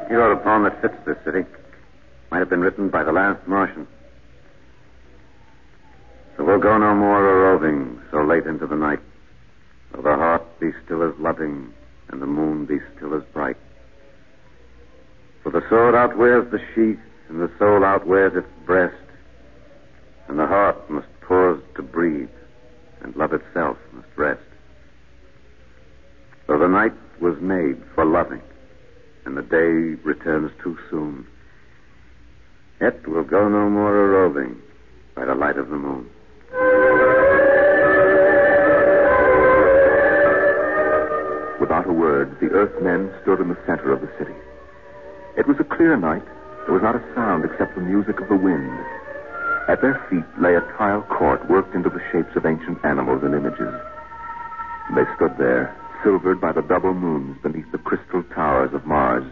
He 0.08 0.16
wrote 0.16 0.40
a 0.40 0.42
poem 0.42 0.64
that 0.64 0.82
fits 0.82 0.96
this 1.06 1.18
city. 1.26 1.44
Might 2.32 2.40
have 2.40 2.50
been 2.50 2.62
written 2.62 2.88
by 2.88 3.04
the 3.04 3.12
last 3.12 3.46
Martian. 3.46 3.86
So 6.38 6.46
we'll 6.46 6.62
go 6.62 6.78
no 6.78 6.96
more 6.96 7.30
a 7.30 7.52
roving 7.52 8.00
so 8.10 8.24
late 8.24 8.46
into 8.46 8.66
the 8.66 8.78
night. 8.78 9.00
Though 9.92 10.04
the 10.04 10.16
heart 10.16 10.62
be 10.62 10.72
still 10.86 11.04
as 11.04 11.14
loving 11.20 11.74
and 12.08 12.22
the 12.22 12.26
moon 12.26 12.66
be 12.66 12.80
still 12.96 13.14
as 13.16 13.24
bright. 13.34 13.58
For 15.46 15.52
the 15.52 15.62
sword 15.70 15.94
outwears 15.94 16.50
the 16.50 16.58
sheath 16.74 16.98
and 17.30 17.40
the 17.40 17.52
soul 17.60 17.86
outwears 17.86 18.36
its 18.36 18.48
breast. 18.66 18.96
And 20.28 20.40
the 20.40 20.48
heart 20.48 20.90
must 20.90 21.08
pause 21.22 21.62
to 21.76 21.84
breathe 21.84 22.32
and 23.02 23.16
love 23.16 23.32
itself 23.32 23.78
must 23.94 24.08
rest. 24.16 24.42
So 26.48 26.58
the 26.58 26.68
night 26.68 26.94
was 27.22 27.40
made 27.42 27.80
for 27.94 28.06
loving, 28.06 28.42
and 29.26 29.38
the 29.38 29.44
day 29.44 30.02
returns 30.04 30.52
too 30.64 30.80
soon. 30.90 31.28
Yet 32.82 33.08
we'll 33.08 33.24
go 33.24 33.48
no 33.48 33.70
more 33.70 34.04
a 34.04 34.08
roving 34.08 34.60
by 35.14 35.26
the 35.26 35.36
light 35.36 35.60
of 35.60 35.70
the 35.70 35.78
moon. 35.78 36.10
Without 41.62 41.88
a 41.88 41.94
word, 41.94 42.36
the 42.40 42.50
Earthmen 42.50 43.14
stood 43.22 43.40
in 43.42 43.50
the 43.50 43.58
center 43.68 43.92
of 43.92 44.02
the 44.02 44.10
city. 44.18 44.34
It 45.38 45.48
was 45.48 45.58
a 45.60 45.64
clear 45.66 45.98
night. 45.98 46.26
There 46.66 46.74
was 46.74 46.84
not 46.84 46.96
a 46.96 47.14
sound 47.14 47.46
except 47.46 47.76
the 47.76 47.82
music 47.82 48.20
of 48.20 48.30
the 48.30 48.36
wind. 48.36 48.72
At 49.68 49.82
their 49.82 50.00
feet 50.10 50.26
lay 50.40 50.56
a 50.56 50.62
tile 50.78 51.02
court 51.04 51.50
worked 51.50 51.76
into 51.76 51.90
the 51.90 52.02
shapes 52.12 52.36
of 52.36 52.46
ancient 52.46 52.84
animals 52.86 53.24
and 53.24 53.34
images. 53.34 53.74
They 54.96 55.04
stood 55.16 55.38
there, 55.38 55.76
silvered 56.04 56.40
by 56.40 56.52
the 56.52 56.62
double 56.62 56.94
moons 56.94 57.38
beneath 57.42 57.72
the 57.72 57.80
crystal 57.80 58.24
towers 58.34 58.74
of 58.74 58.86
Mars. 58.86 59.26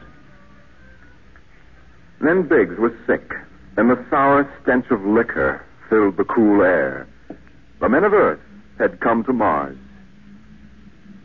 Then 2.19 2.47
Biggs 2.47 2.77
was 2.79 2.93
sick, 3.05 3.33
and 3.77 3.89
the 3.89 4.03
sour 4.09 4.49
stench 4.61 4.85
of 4.91 5.05
liquor 5.05 5.63
filled 5.89 6.17
the 6.17 6.23
cool 6.25 6.63
air. 6.63 7.07
The 7.79 7.89
men 7.89 8.03
of 8.03 8.13
Earth 8.13 8.39
had 8.79 8.99
come 8.99 9.23
to 9.25 9.33
Mars. 9.33 9.77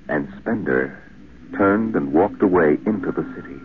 And 0.08 0.28
Spender 0.40 0.98
turned 1.56 1.96
and 1.96 2.12
walked 2.12 2.42
away 2.42 2.78
into 2.84 3.10
the 3.12 3.24
city, 3.34 3.60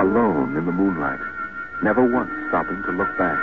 alone 0.00 0.56
in 0.56 0.64
the 0.64 0.72
moonlight, 0.72 1.20
never 1.82 2.02
once 2.02 2.30
stopping 2.48 2.82
to 2.84 2.92
look 2.92 3.18
back. 3.18 3.36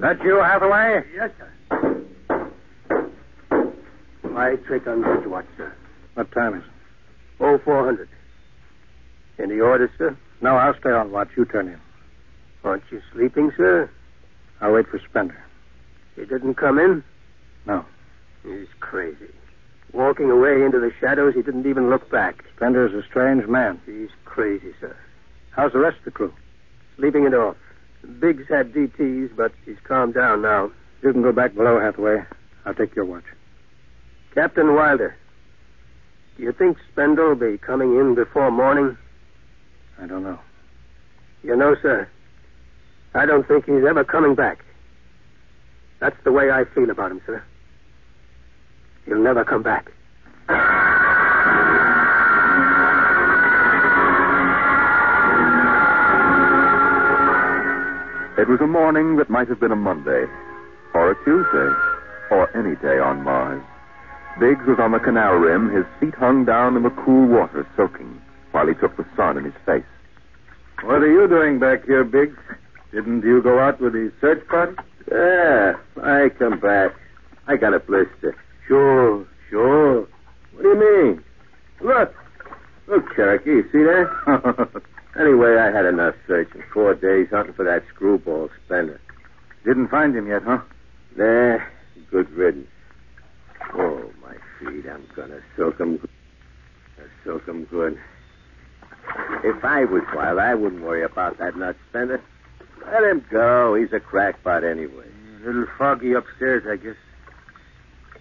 That 0.00 0.22
you, 0.24 0.36
Hathaway? 0.36 1.04
Yes, 1.14 1.30
sir. 1.38 1.48
My 4.30 4.56
trick 4.66 4.86
on 4.86 5.02
bridge 5.02 5.26
watch, 5.26 5.46
sir. 5.56 5.74
What 6.14 6.30
time 6.30 6.54
is 6.54 6.62
it? 6.62 6.70
Oh, 7.40 7.58
400. 7.64 8.08
Any 8.08 8.21
orders, 9.62 9.90
sir? 9.98 10.16
No, 10.40 10.56
I'll 10.56 10.78
stay 10.78 10.90
on 10.90 11.10
watch. 11.10 11.28
You 11.36 11.44
turn 11.44 11.68
in. 11.68 11.80
Aren't 12.64 12.84
you 12.90 13.00
sleeping, 13.12 13.50
sir? 13.56 13.90
I'll 14.60 14.72
wait 14.72 14.88
for 14.88 15.00
Spender. 15.08 15.42
He 16.16 16.24
didn't 16.24 16.54
come 16.54 16.78
in? 16.78 17.02
No. 17.66 17.84
He's 18.44 18.68
crazy. 18.80 19.30
Walking 19.92 20.30
away 20.30 20.62
into 20.62 20.80
the 20.80 20.92
shadows, 21.00 21.34
he 21.34 21.42
didn't 21.42 21.66
even 21.66 21.90
look 21.90 22.10
back. 22.10 22.44
Spender's 22.56 22.94
a 22.94 23.06
strange 23.06 23.46
man. 23.46 23.80
He's 23.84 24.10
crazy, 24.24 24.72
sir. 24.80 24.96
How's 25.50 25.72
the 25.72 25.78
rest 25.78 25.98
of 25.98 26.04
the 26.04 26.10
crew? 26.12 26.32
Sleeping 26.96 27.24
it 27.24 27.34
off. 27.34 27.56
Biggs 28.20 28.48
had 28.48 28.72
DTs, 28.72 29.36
but 29.36 29.52
he's 29.64 29.76
calmed 29.84 30.14
down 30.14 30.42
now. 30.42 30.70
You 31.02 31.12
can 31.12 31.22
go 31.22 31.32
back 31.32 31.54
below, 31.54 31.78
Hathaway. 31.78 32.24
I'll 32.64 32.74
take 32.74 32.94
your 32.96 33.04
watch. 33.04 33.24
Captain 34.34 34.74
Wilder, 34.74 35.14
do 36.36 36.42
you 36.42 36.52
think 36.52 36.78
Spender 36.90 37.28
will 37.28 37.34
be 37.34 37.58
coming 37.58 37.96
in 37.96 38.14
before 38.14 38.50
morning? 38.50 38.96
I 40.00 40.06
don't 40.06 40.22
know. 40.22 40.38
You 41.42 41.56
know, 41.56 41.74
sir, 41.82 42.08
I 43.14 43.26
don't 43.26 43.46
think 43.46 43.66
he's 43.66 43.84
ever 43.84 44.04
coming 44.04 44.34
back. 44.34 44.64
That's 46.00 46.16
the 46.24 46.32
way 46.32 46.50
I 46.50 46.64
feel 46.64 46.90
about 46.90 47.10
him, 47.10 47.20
sir. 47.26 47.42
He'll 49.06 49.22
never 49.22 49.44
come 49.44 49.62
back. 49.62 49.90
It 58.38 58.48
was 58.48 58.60
a 58.60 58.66
morning 58.66 59.16
that 59.16 59.30
might 59.30 59.48
have 59.48 59.60
been 59.60 59.70
a 59.70 59.76
Monday, 59.76 60.24
or 60.94 61.12
a 61.12 61.24
Tuesday, 61.24 61.70
or 62.30 62.50
any 62.56 62.74
day 62.76 62.98
on 62.98 63.22
Mars. 63.22 63.62
Biggs 64.40 64.66
was 64.66 64.78
on 64.80 64.92
the 64.92 64.98
canal 64.98 65.34
rim, 65.34 65.70
his 65.70 65.84
feet 66.00 66.14
hung 66.14 66.44
down 66.44 66.76
in 66.76 66.82
the 66.82 66.90
cool 66.90 67.28
water, 67.28 67.66
soaking, 67.76 68.20
while 68.52 68.66
he 68.66 68.74
took 68.74 68.96
the 68.96 69.06
sun 69.16 69.36
in 69.36 69.44
his 69.44 69.54
face. 69.66 69.84
What 70.82 71.02
are 71.02 71.10
you 71.10 71.28
doing 71.28 71.58
back 71.58 71.84
here, 71.84 72.04
Biggs? 72.04 72.38
Didn't 72.92 73.22
you 73.24 73.42
go 73.42 73.58
out 73.58 73.80
with 73.80 73.94
the 73.94 74.12
search 74.20 74.46
party? 74.48 74.74
Yeah, 75.10 75.74
I 76.02 76.28
come 76.38 76.60
back. 76.60 76.92
I 77.46 77.56
got 77.56 77.74
a 77.74 77.80
blister. 77.80 78.36
Sure, 78.68 79.26
sure. 79.50 80.06
What 80.52 80.62
do 80.62 80.68
you 80.68 80.78
mean? 80.78 81.24
Look. 81.80 82.14
Look, 82.88 83.14
Cherokee, 83.16 83.50
you 83.50 83.62
see 83.72 83.82
that? 83.84 84.82
Anyway, 85.18 85.58
I 85.58 85.70
had 85.70 85.84
enough 85.84 86.14
searching. 86.26 86.62
Four 86.72 86.94
days 86.94 87.28
hunting 87.30 87.52
for 87.52 87.64
that 87.66 87.82
screwball 87.94 88.48
Spender. 88.64 88.98
Didn't 89.64 89.88
find 89.88 90.16
him 90.16 90.26
yet, 90.26 90.42
huh? 90.42 90.60
Nah, 91.16 91.58
good 92.10 92.30
riddance. 92.30 92.66
Oh, 93.74 94.10
my 94.22 94.34
feet. 94.58 94.86
I'm 94.90 95.06
gonna 95.14 95.40
soak 95.54 95.80
'em 95.80 96.00
soak 97.24 97.46
'em 97.46 97.64
good. 97.66 97.98
If 99.44 99.64
I 99.64 99.84
was 99.84 100.02
wild, 100.14 100.38
I 100.38 100.54
wouldn't 100.54 100.82
worry 100.82 101.02
about 101.02 101.38
that 101.38 101.56
nut 101.56 101.76
Spender. 101.88 102.22
Let 102.86 103.04
him 103.04 103.24
go. 103.30 103.74
He's 103.74 103.92
a 103.92 104.00
crackpot 104.00 104.64
anyway. 104.64 105.06
A 105.42 105.46
little 105.46 105.66
foggy 105.78 106.12
upstairs, 106.12 106.64
I 106.68 106.76
guess. 106.76 106.96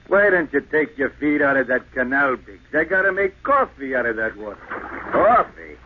Why 0.08 0.30
don't 0.30 0.52
you 0.52 0.62
take 0.62 0.98
your 0.98 1.12
feet 1.12 1.42
out 1.42 1.58
of 1.58 1.68
that 1.68 1.92
canal, 1.94 2.36
Biggs? 2.36 2.60
I 2.74 2.84
gotta 2.84 3.12
make 3.12 3.42
coffee 3.44 3.96
out 3.96 4.06
of 4.06 4.18
that 4.18 4.36
water. 4.36 4.60
Coffee? 5.12 5.78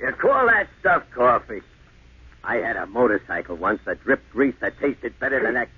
You 0.00 0.12
call 0.12 0.46
that 0.46 0.68
stuff 0.80 1.04
coffee? 1.14 1.62
I 2.42 2.56
had 2.56 2.76
a 2.76 2.86
motorcycle 2.86 3.56
once 3.56 3.80
that 3.86 4.02
dripped 4.02 4.30
grease 4.32 4.54
that 4.60 4.78
tasted 4.80 5.18
better 5.18 5.42
than 5.42 5.54
that. 5.54 5.68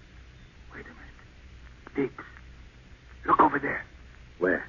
Wait 0.75 0.85
a 0.85 0.89
minute. 0.89 2.11
Biggs. 2.11 2.25
Look 3.27 3.41
over 3.41 3.59
there. 3.59 3.85
Where? 4.39 4.67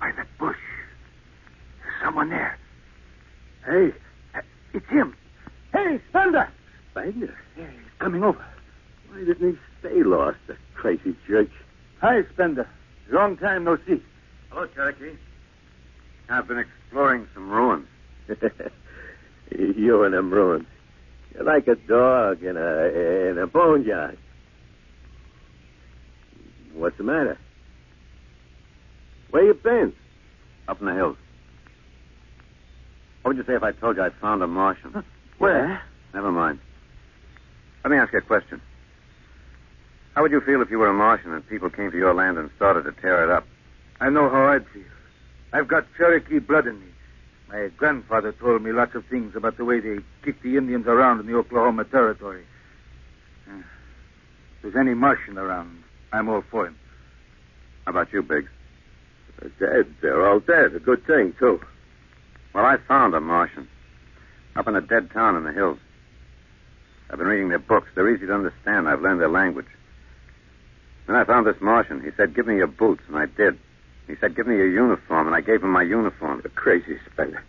By 0.00 0.12
that 0.12 0.26
bush. 0.38 0.56
There's 1.82 1.94
someone 2.02 2.28
there. 2.28 2.58
Hey, 3.64 3.90
it's 4.74 4.88
him. 4.88 5.14
Hey, 5.72 6.00
Spender! 6.10 6.48
Spender? 6.90 7.34
Yeah, 7.56 7.70
he's 7.70 7.92
coming 7.98 8.22
over. 8.24 8.44
Why 9.08 9.18
didn't 9.24 9.52
he 9.52 9.58
stay 9.80 10.02
lost, 10.02 10.38
the 10.46 10.56
crazy 10.74 11.16
jerk? 11.28 11.48
Hi, 12.00 12.22
Spender. 12.32 12.68
Long 13.10 13.36
time 13.36 13.64
no 13.64 13.76
see. 13.86 14.02
Hello, 14.50 14.66
Cherokee. 14.74 15.16
I've 16.28 16.48
been 16.48 16.58
exploring 16.58 17.28
some 17.34 17.50
ruins. 17.50 17.86
you 19.50 20.02
and 20.04 20.14
them 20.14 20.32
ruins. 20.32 20.66
You're 21.34 21.44
like 21.44 21.68
a 21.68 21.74
dog 21.74 22.42
in 22.42 22.56
a 22.56 23.30
in 23.30 23.38
a 23.38 23.46
boneyard. 23.46 24.18
What's 26.74 26.96
the 26.96 27.04
matter? 27.04 27.38
Where 29.30 29.44
you 29.44 29.54
been? 29.54 29.92
Up 30.68 30.80
in 30.80 30.86
the 30.86 30.94
hills. 30.94 31.16
What 33.22 33.30
would 33.30 33.36
you 33.36 33.44
say 33.44 33.54
if 33.56 33.62
I 33.62 33.72
told 33.72 33.96
you 33.96 34.02
I'd 34.02 34.14
found 34.14 34.42
a 34.42 34.46
Martian? 34.46 35.04
Where? 35.38 35.80
Never 36.12 36.32
mind. 36.32 36.58
Let 37.84 37.90
me 37.90 37.96
ask 37.96 38.12
you 38.12 38.18
a 38.18 38.22
question. 38.22 38.60
How 40.14 40.22
would 40.22 40.30
you 40.30 40.40
feel 40.40 40.60
if 40.60 40.70
you 40.70 40.78
were 40.78 40.88
a 40.88 40.94
Martian 40.94 41.32
and 41.32 41.48
people 41.48 41.70
came 41.70 41.90
to 41.90 41.96
your 41.96 42.14
land 42.14 42.36
and 42.36 42.50
started 42.56 42.84
to 42.84 42.92
tear 43.00 43.24
it 43.24 43.30
up? 43.30 43.46
I 44.00 44.10
know 44.10 44.28
how 44.28 44.44
I'd 44.46 44.66
feel. 44.68 44.82
I've 45.52 45.68
got 45.68 45.86
Cherokee 45.96 46.38
blood 46.38 46.66
in 46.66 46.80
me. 46.80 46.86
My 47.48 47.68
grandfather 47.76 48.32
told 48.32 48.62
me 48.62 48.72
lots 48.72 48.94
of 48.94 49.04
things 49.06 49.36
about 49.36 49.56
the 49.56 49.64
way 49.64 49.80
they 49.80 49.98
kicked 50.24 50.42
the 50.42 50.56
Indians 50.56 50.86
around 50.86 51.20
in 51.20 51.26
the 51.26 51.34
Oklahoma 51.34 51.84
Territory. 51.84 52.44
Uh, 53.48 53.58
if 53.58 54.62
there's 54.62 54.76
any 54.76 54.94
Martian 54.94 55.38
around, 55.38 55.82
I'm 56.12 56.28
all 56.28 56.42
for 56.50 56.66
him. 56.66 56.76
How 57.84 57.90
about 57.90 58.12
you, 58.12 58.22
Biggs? 58.22 58.50
They're 59.38 59.82
dead. 59.82 59.94
They're 60.00 60.26
all 60.26 60.40
dead. 60.40 60.74
A 60.74 60.78
good 60.78 61.06
thing, 61.06 61.34
too. 61.38 61.60
Well, 62.54 62.64
I 62.64 62.76
found 62.88 63.14
a 63.14 63.20
Martian. 63.20 63.68
Up 64.54 64.68
in 64.68 64.76
a 64.76 64.80
dead 64.80 65.10
town 65.12 65.36
in 65.36 65.44
the 65.44 65.52
hills. 65.52 65.78
I've 67.10 67.18
been 67.18 67.26
reading 67.26 67.48
their 67.48 67.58
books. 67.58 67.88
They're 67.94 68.14
easy 68.14 68.26
to 68.26 68.34
understand. 68.34 68.88
I've 68.88 69.00
learned 69.00 69.20
their 69.20 69.28
language. 69.28 69.66
Then 71.06 71.16
I 71.16 71.24
found 71.24 71.46
this 71.46 71.60
Martian. 71.60 72.02
He 72.02 72.10
said, 72.16 72.34
give 72.34 72.46
me 72.46 72.56
your 72.56 72.66
boots, 72.66 73.02
and 73.08 73.16
I 73.16 73.26
did. 73.26 73.58
He 74.06 74.14
said, 74.20 74.36
give 74.36 74.46
me 74.46 74.56
your 74.56 74.70
uniform, 74.70 75.26
and 75.26 75.36
I 75.36 75.40
gave 75.40 75.62
him 75.62 75.70
my 75.70 75.82
uniform. 75.82 76.40
You're 76.44 76.52
crazy, 76.52 76.98
Spender. 77.12 77.42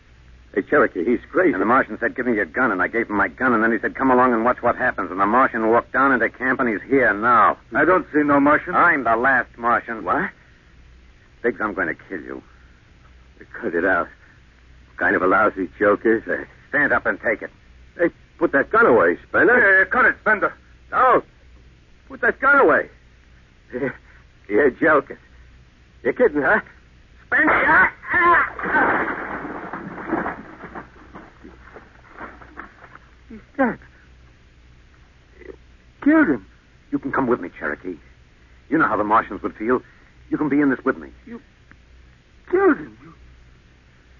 Hey, 0.53 0.61
Cherokee, 0.61 1.03
he's 1.03 1.19
crazy. 1.31 1.53
And 1.53 1.61
the 1.61 1.65
Martian 1.65 1.97
said, 1.99 2.15
give 2.15 2.25
me 2.25 2.35
your 2.35 2.45
gun, 2.45 2.71
and 2.71 2.81
I 2.81 2.87
gave 2.87 3.09
him 3.09 3.15
my 3.15 3.27
gun, 3.27 3.53
and 3.53 3.63
then 3.63 3.71
he 3.71 3.79
said, 3.79 3.95
come 3.95 4.11
along 4.11 4.33
and 4.33 4.45
watch 4.45 4.61
what 4.61 4.75
happens. 4.75 5.11
And 5.11 5.19
the 5.19 5.25
Martian 5.25 5.69
walked 5.69 5.91
down 5.91 6.11
into 6.11 6.29
camp, 6.29 6.59
and 6.59 6.69
he's 6.69 6.81
here 6.87 7.13
now. 7.13 7.57
I 7.75 7.85
don't 7.85 8.05
see 8.13 8.23
no 8.23 8.39
Martian. 8.39 8.75
I'm 8.75 9.03
the 9.03 9.15
last 9.15 9.49
Martian. 9.57 10.03
What? 10.05 10.29
Biggs, 11.41 11.59
I'm 11.59 11.73
going 11.73 11.87
to 11.87 11.95
kill 12.07 12.21
you. 12.21 12.43
Cut 13.59 13.75
it 13.75 13.83
out. 13.83 14.07
Kind 14.97 15.15
of 15.15 15.21
a 15.21 15.27
lousy 15.27 15.69
joke 15.79 16.01
is 16.05 16.23
that? 16.25 16.47
Stand 16.69 16.93
up 16.93 17.05
and 17.05 17.19
take 17.21 17.41
it. 17.41 17.51
Hey, 17.97 18.09
put 18.37 18.51
that 18.51 18.69
gun 18.69 18.85
away, 18.85 19.17
Spender. 19.27 19.83
Hey, 19.83 19.89
cut 19.89 20.05
it, 20.05 20.15
Spender. 20.21 20.53
No. 20.91 21.23
Put 22.07 22.21
that 22.21 22.39
gun 22.39 22.59
away. 22.59 22.89
You're 24.47 24.71
joking. 24.71 25.17
You're 26.03 26.13
kidding, 26.13 26.41
huh? 26.41 26.59
Spender! 27.27 27.89
He's 33.29 33.39
dead. 33.57 33.79
You 35.39 35.53
killed 36.03 36.27
him. 36.27 36.45
You 36.91 36.99
can 36.99 37.11
come 37.11 37.27
with 37.27 37.39
me, 37.39 37.49
Cherokee. 37.57 37.97
You 38.69 38.77
know 38.77 38.87
how 38.87 38.97
the 38.97 39.03
Martians 39.03 39.41
would 39.41 39.55
feel. 39.55 39.81
You 40.29 40.37
can 40.37 40.49
be 40.49 40.61
in 40.61 40.69
this 40.69 40.83
with 40.85 40.97
me. 40.97 41.09
You 41.25 41.41
killed 42.49 42.77
him. 42.77 42.97
You, 43.01 43.13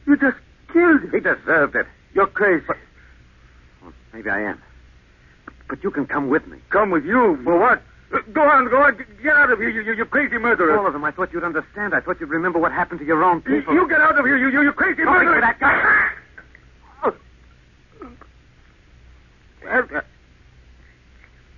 you 0.07 0.17
just 0.17 0.38
killed. 0.73 1.01
He 1.13 1.19
deserved 1.19 1.75
it. 1.75 1.86
You're 2.13 2.27
crazy. 2.27 2.65
Well, 3.81 3.93
maybe 4.13 4.29
I 4.29 4.41
am. 4.41 4.62
But 5.69 5.83
you 5.83 5.91
can 5.91 6.05
come 6.05 6.29
with 6.29 6.45
me. 6.47 6.57
Come 6.69 6.91
with 6.91 7.05
you 7.05 7.39
for 7.43 7.57
what? 7.59 7.81
Uh, 8.13 8.19
Go 8.31 8.41
on, 8.43 8.69
go 8.69 8.81
on. 8.83 8.95
Get 9.23 9.36
out 9.36 9.51
of 9.51 9.57
here, 9.59 9.69
you, 9.69 9.81
you, 9.81 9.93
you 9.93 10.05
crazy 10.05 10.38
murderer. 10.38 10.77
All 10.77 10.86
of 10.86 10.93
them. 10.93 11.03
I 11.03 11.12
thought 11.12 11.33
you'd 11.33 11.43
understand. 11.43 11.95
I 11.95 11.99
thought 11.99 12.19
you'd 12.19 12.29
remember 12.29 12.59
what 12.59 12.71
happened 12.71 12.99
to 12.99 13.05
your 13.05 13.23
own 13.23 13.41
people. 13.41 13.73
you 13.73 13.88
get 13.89 14.01
out 14.01 14.19
of 14.19 14.25
here, 14.25 14.38
you, 14.38 14.49
you, 14.49 14.62
you 14.63 14.71
crazy 14.73 15.03
Don't 15.03 15.13
murderer. 15.13 15.41
that 15.41 15.59
gun. 15.59 17.13
Spender. 19.62 20.05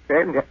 Spender. 0.05 0.45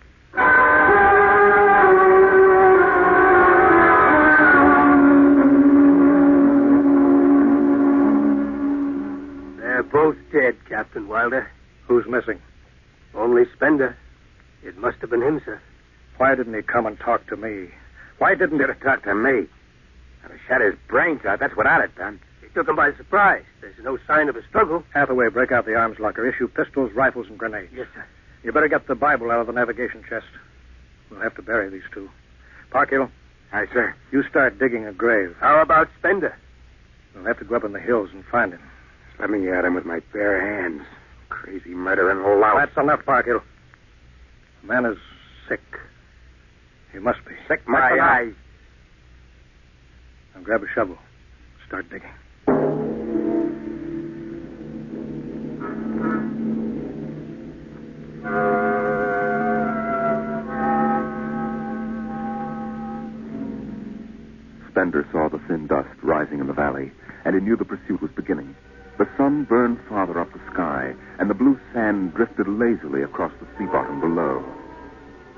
Both 10.05 10.17
dead, 10.33 10.55
Captain 10.69 11.09
Wilder. 11.09 11.51
Who's 11.89 12.05
missing? 12.07 12.39
Only 13.15 13.45
Spender. 13.57 13.97
It 14.63 14.77
must 14.77 14.99
have 14.99 15.09
been 15.09 15.23
him, 15.23 15.41
sir. 15.43 15.59
Why 16.19 16.35
didn't 16.35 16.53
he 16.53 16.61
come 16.61 16.85
and 16.85 17.01
talk 17.01 17.27
to 17.29 17.39
me? 17.39 17.69
Why 18.19 18.35
didn't 18.35 18.61
he 18.61 18.67
talk 18.83 19.03
to 19.05 19.15
me? 19.15 19.47
I'd 20.23 20.31
have 20.31 20.41
shot 20.47 20.61
his 20.61 20.75
brains 20.89 21.25
out. 21.25 21.41
That's 21.41 21.57
what 21.57 21.67
I'd 21.67 21.81
have 21.81 21.95
done. 21.95 22.21
He 22.43 22.49
took 22.49 22.69
him 22.69 22.77
by 22.77 22.93
surprise. 22.93 23.45
There's 23.63 23.83
no 23.83 23.97
sign 24.07 24.29
of 24.29 24.37
a 24.37 24.47
struggle. 24.47 24.85
Hathaway, 24.93 25.31
break 25.31 25.53
out 25.53 25.65
the 25.65 25.75
arms 25.75 25.99
locker. 25.99 26.29
Issue 26.29 26.49
pistols, 26.49 26.93
rifles, 26.93 27.29
and 27.29 27.39
grenades. 27.39 27.73
Yes, 27.75 27.87
sir. 27.95 28.05
You 28.43 28.53
better 28.53 28.69
get 28.69 28.87
the 28.87 28.95
Bible 28.95 29.31
out 29.31 29.41
of 29.41 29.47
the 29.47 29.55
navigation 29.55 30.05
chest. 30.07 30.27
We'll 31.11 31.21
have 31.21 31.35
to 31.37 31.43
bury 31.43 31.71
these 31.71 31.89
two. 31.95 32.11
Parkhill. 32.71 33.09
Aye, 33.55 33.69
sir. 33.73 33.95
You 34.13 34.23
start 34.25 34.59
digging 34.59 34.85
a 34.87 34.93
grave. 34.93 35.35
How 35.41 35.63
about 35.63 35.89
Spender? 35.99 36.37
We'll 37.15 37.25
have 37.25 37.39
to 37.39 37.47
go 37.47 37.57
up 37.57 37.65
in 37.65 37.73
the 37.73 37.81
hills 37.81 38.11
and 38.13 38.23
find 38.27 38.53
him. 38.53 38.61
Let 39.19 39.31
me 39.31 39.49
at 39.51 39.65
him 39.65 39.75
with 39.75 39.85
my 39.85 40.01
bare 40.13 40.41
hands. 40.41 40.83
Crazy 41.29 41.71
murdering 41.71 42.23
lout. 42.41 42.57
That's 42.59 42.77
enough, 42.77 43.05
Parkhill. 43.05 43.43
The 44.63 44.67
man 44.67 44.85
is 44.87 44.99
sick. 45.49 45.63
He 46.93 46.99
must 46.99 47.25
be. 47.25 47.35
Sick 47.49 47.67
my 47.67 47.99
eyes. 48.01 48.35
Now 50.35 50.43
grab 50.43 50.63
a 50.63 50.67
shovel. 50.75 50.99
Start 51.67 51.89
digging. 51.91 52.11
Spender 64.71 65.07
saw 65.13 65.29
the 65.29 65.39
thin 65.47 65.67
dust 65.67 65.89
rising 66.03 66.41
in 66.41 66.47
the 66.47 66.53
valley, 66.53 66.91
and 67.25 67.35
he 67.35 67.41
knew 67.41 67.57
the 67.57 67.65
pursuit 67.65 68.03
was 68.03 68.11
beginning. 68.17 68.55
The 68.99 69.09
sun 69.17 69.45
burned 69.45 69.81
farther 69.89 70.21
up 70.21 70.33
the 70.33 70.41
sky, 70.53 70.95
and 71.19 71.29
the 71.29 71.35
blue 71.35 71.59
sand 71.73 72.15
drifted 72.15 72.47
lazily 72.47 73.03
across 73.03 73.33
the 73.41 73.47
sea 73.59 73.67
bottom 73.67 74.01
below. 74.01 74.45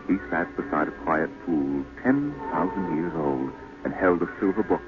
He 0.06 0.16
sat 0.30 0.54
beside 0.56 0.88
a 0.88 0.98
quiet 1.04 1.30
pool, 1.46 1.84
ten 2.02 2.34
thousand 2.52 2.96
years 2.96 3.12
old, 3.16 3.50
and 3.84 3.94
held 3.94 4.20
a 4.22 4.28
silver 4.38 4.62
book. 4.62 4.82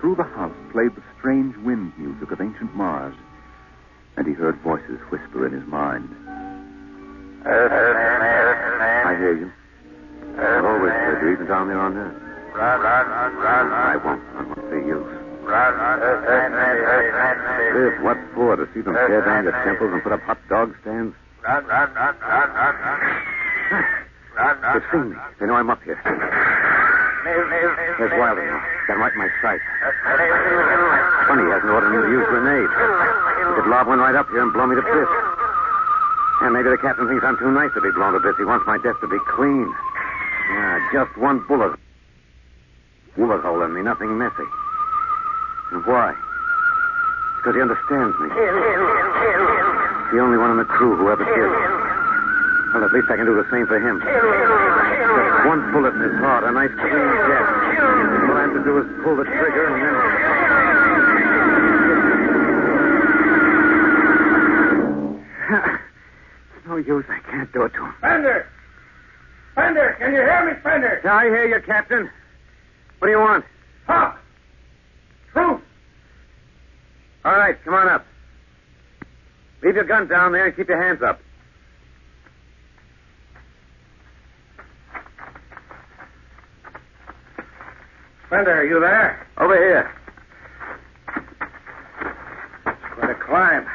Through 0.00 0.14
the 0.16 0.22
house 0.22 0.54
played 0.70 0.94
the 0.94 1.02
strange 1.18 1.56
wind 1.58 1.92
music 1.98 2.30
of 2.30 2.40
ancient 2.40 2.74
Mars, 2.74 3.14
and 4.16 4.26
he 4.26 4.32
heard 4.32 4.60
voices 4.62 5.00
whisper 5.10 5.46
in 5.46 5.52
his 5.52 5.66
mind. 5.66 6.08
I 7.44 9.16
hear 9.18 9.34
you. 9.36 9.50
I've 10.38 10.64
always 10.64 10.92
heard 10.92 11.22
you, 11.22 11.32
even 11.32 11.46
down 11.46 11.68
there 11.68 11.80
on 11.80 11.96
Earth. 11.96 12.22
I 12.54 13.96
won't. 14.04 14.22
I 14.36 14.42
won't 14.42 14.70
say 14.70 14.86
you. 14.86 15.04
Live 17.74 18.02
what 18.02 18.18
for? 18.34 18.56
To 18.56 18.66
see 18.74 18.80
them 18.80 18.94
tear 18.94 19.24
down 19.24 19.44
your 19.44 19.56
temples 19.64 19.92
and 19.92 20.02
put 20.02 20.12
up 20.12 20.20
hot 20.22 20.38
dog 20.48 20.74
stands? 20.82 21.14
They've 24.72 24.88
seen 24.92 25.10
me. 25.10 25.16
They 25.40 25.46
know 25.46 25.54
I'm 25.54 25.70
up 25.70 25.82
here. 25.82 26.00
There's 27.24 28.12
Wilder 28.18 28.44
now. 28.44 28.60
Got 28.88 28.98
right 28.98 29.12
in 29.12 29.18
my 29.18 29.30
sight. 29.40 29.60
Funny, 31.28 31.44
he 31.44 31.50
hasn't 31.50 31.70
ordered 31.70 31.90
me 31.94 31.98
to 32.02 32.10
use 32.10 32.26
grenades. 32.26 32.72
He 32.72 33.52
could 33.60 33.68
lob 33.70 33.86
one 33.86 33.98
right 33.98 34.14
up 34.14 34.28
here 34.28 34.42
and 34.42 34.52
blow 34.52 34.66
me 34.66 34.74
to 34.76 34.82
bits. 34.82 35.10
And 36.42 36.52
maybe 36.52 36.70
the 36.70 36.78
captain 36.78 37.06
thinks 37.06 37.22
I'm 37.24 37.38
too 37.38 37.52
nice 37.52 37.70
to 37.74 37.80
be 37.80 37.90
blown 37.94 38.12
to 38.14 38.20
bits. 38.20 38.38
He 38.38 38.44
wants 38.44 38.66
my 38.66 38.78
death 38.82 38.98
to 39.00 39.08
be 39.08 39.18
clean. 39.30 39.72
Yeah, 40.50 40.78
just 40.92 41.16
one 41.16 41.38
bullet. 41.46 41.78
Bullet 43.16 43.40
hole 43.42 43.62
in 43.62 43.74
me, 43.74 43.82
nothing 43.82 44.18
messy. 44.18 44.48
And 45.70 45.86
why? 45.86 46.14
Because 47.42 47.58
he 47.58 47.60
understands 47.60 48.14
me. 48.22 48.28
The 50.14 50.22
only 50.22 50.38
one 50.38 50.52
in 50.54 50.58
the 50.62 50.64
crew 50.64 50.94
who 50.94 51.10
ever 51.10 51.26
did. 51.26 51.50
Well, 52.70 52.84
at 52.84 52.92
least 52.94 53.10
I 53.10 53.16
can 53.16 53.26
do 53.26 53.34
the 53.34 53.42
same 53.50 53.66
for 53.66 53.82
him. 53.82 53.98
Just 53.98 55.46
one 55.50 55.58
bullet 55.74 55.90
in 55.92 56.02
his 56.06 56.14
heart, 56.22 56.44
a 56.46 56.52
nice 56.52 56.70
clean 56.70 56.94
death. 56.94 58.30
All 58.30 58.38
I 58.38 58.46
have 58.46 58.54
to 58.54 58.62
do 58.62 58.78
is 58.78 58.86
pull 59.02 59.16
the 59.16 59.24
trigger 59.24 59.66
and 59.74 59.82
then. 59.82 59.94
it's 66.54 66.66
no 66.68 66.76
use. 66.76 67.04
I 67.10 67.18
can't 67.28 67.52
do 67.52 67.64
it 67.64 67.74
to 67.74 67.86
him. 67.86 67.94
Spender! 67.98 68.46
Spender! 69.50 69.96
Can 69.98 70.14
you 70.14 70.20
hear 70.22 70.46
me, 70.46 70.52
Spender? 70.60 71.02
I 71.10 71.24
hear 71.24 71.48
you, 71.48 71.60
Captain. 71.66 72.08
What 73.00 73.08
do 73.08 73.10
you 73.10 73.18
want? 73.18 73.44
Pop! 73.88 74.21
All 77.24 77.32
right, 77.32 77.56
come 77.64 77.74
on 77.74 77.88
up. 77.88 78.04
Leave 79.62 79.76
your 79.76 79.84
gun 79.84 80.08
down 80.08 80.32
there 80.32 80.46
and 80.46 80.56
keep 80.56 80.68
your 80.68 80.82
hands 80.82 81.02
up. 81.02 81.20
Spender, 88.26 88.52
are 88.52 88.64
you 88.64 88.80
there? 88.80 89.26
Over 89.38 89.56
here. 89.56 89.90
It's 92.66 92.94
quite 92.94 93.10
a 93.10 93.14
climb. 93.14 93.66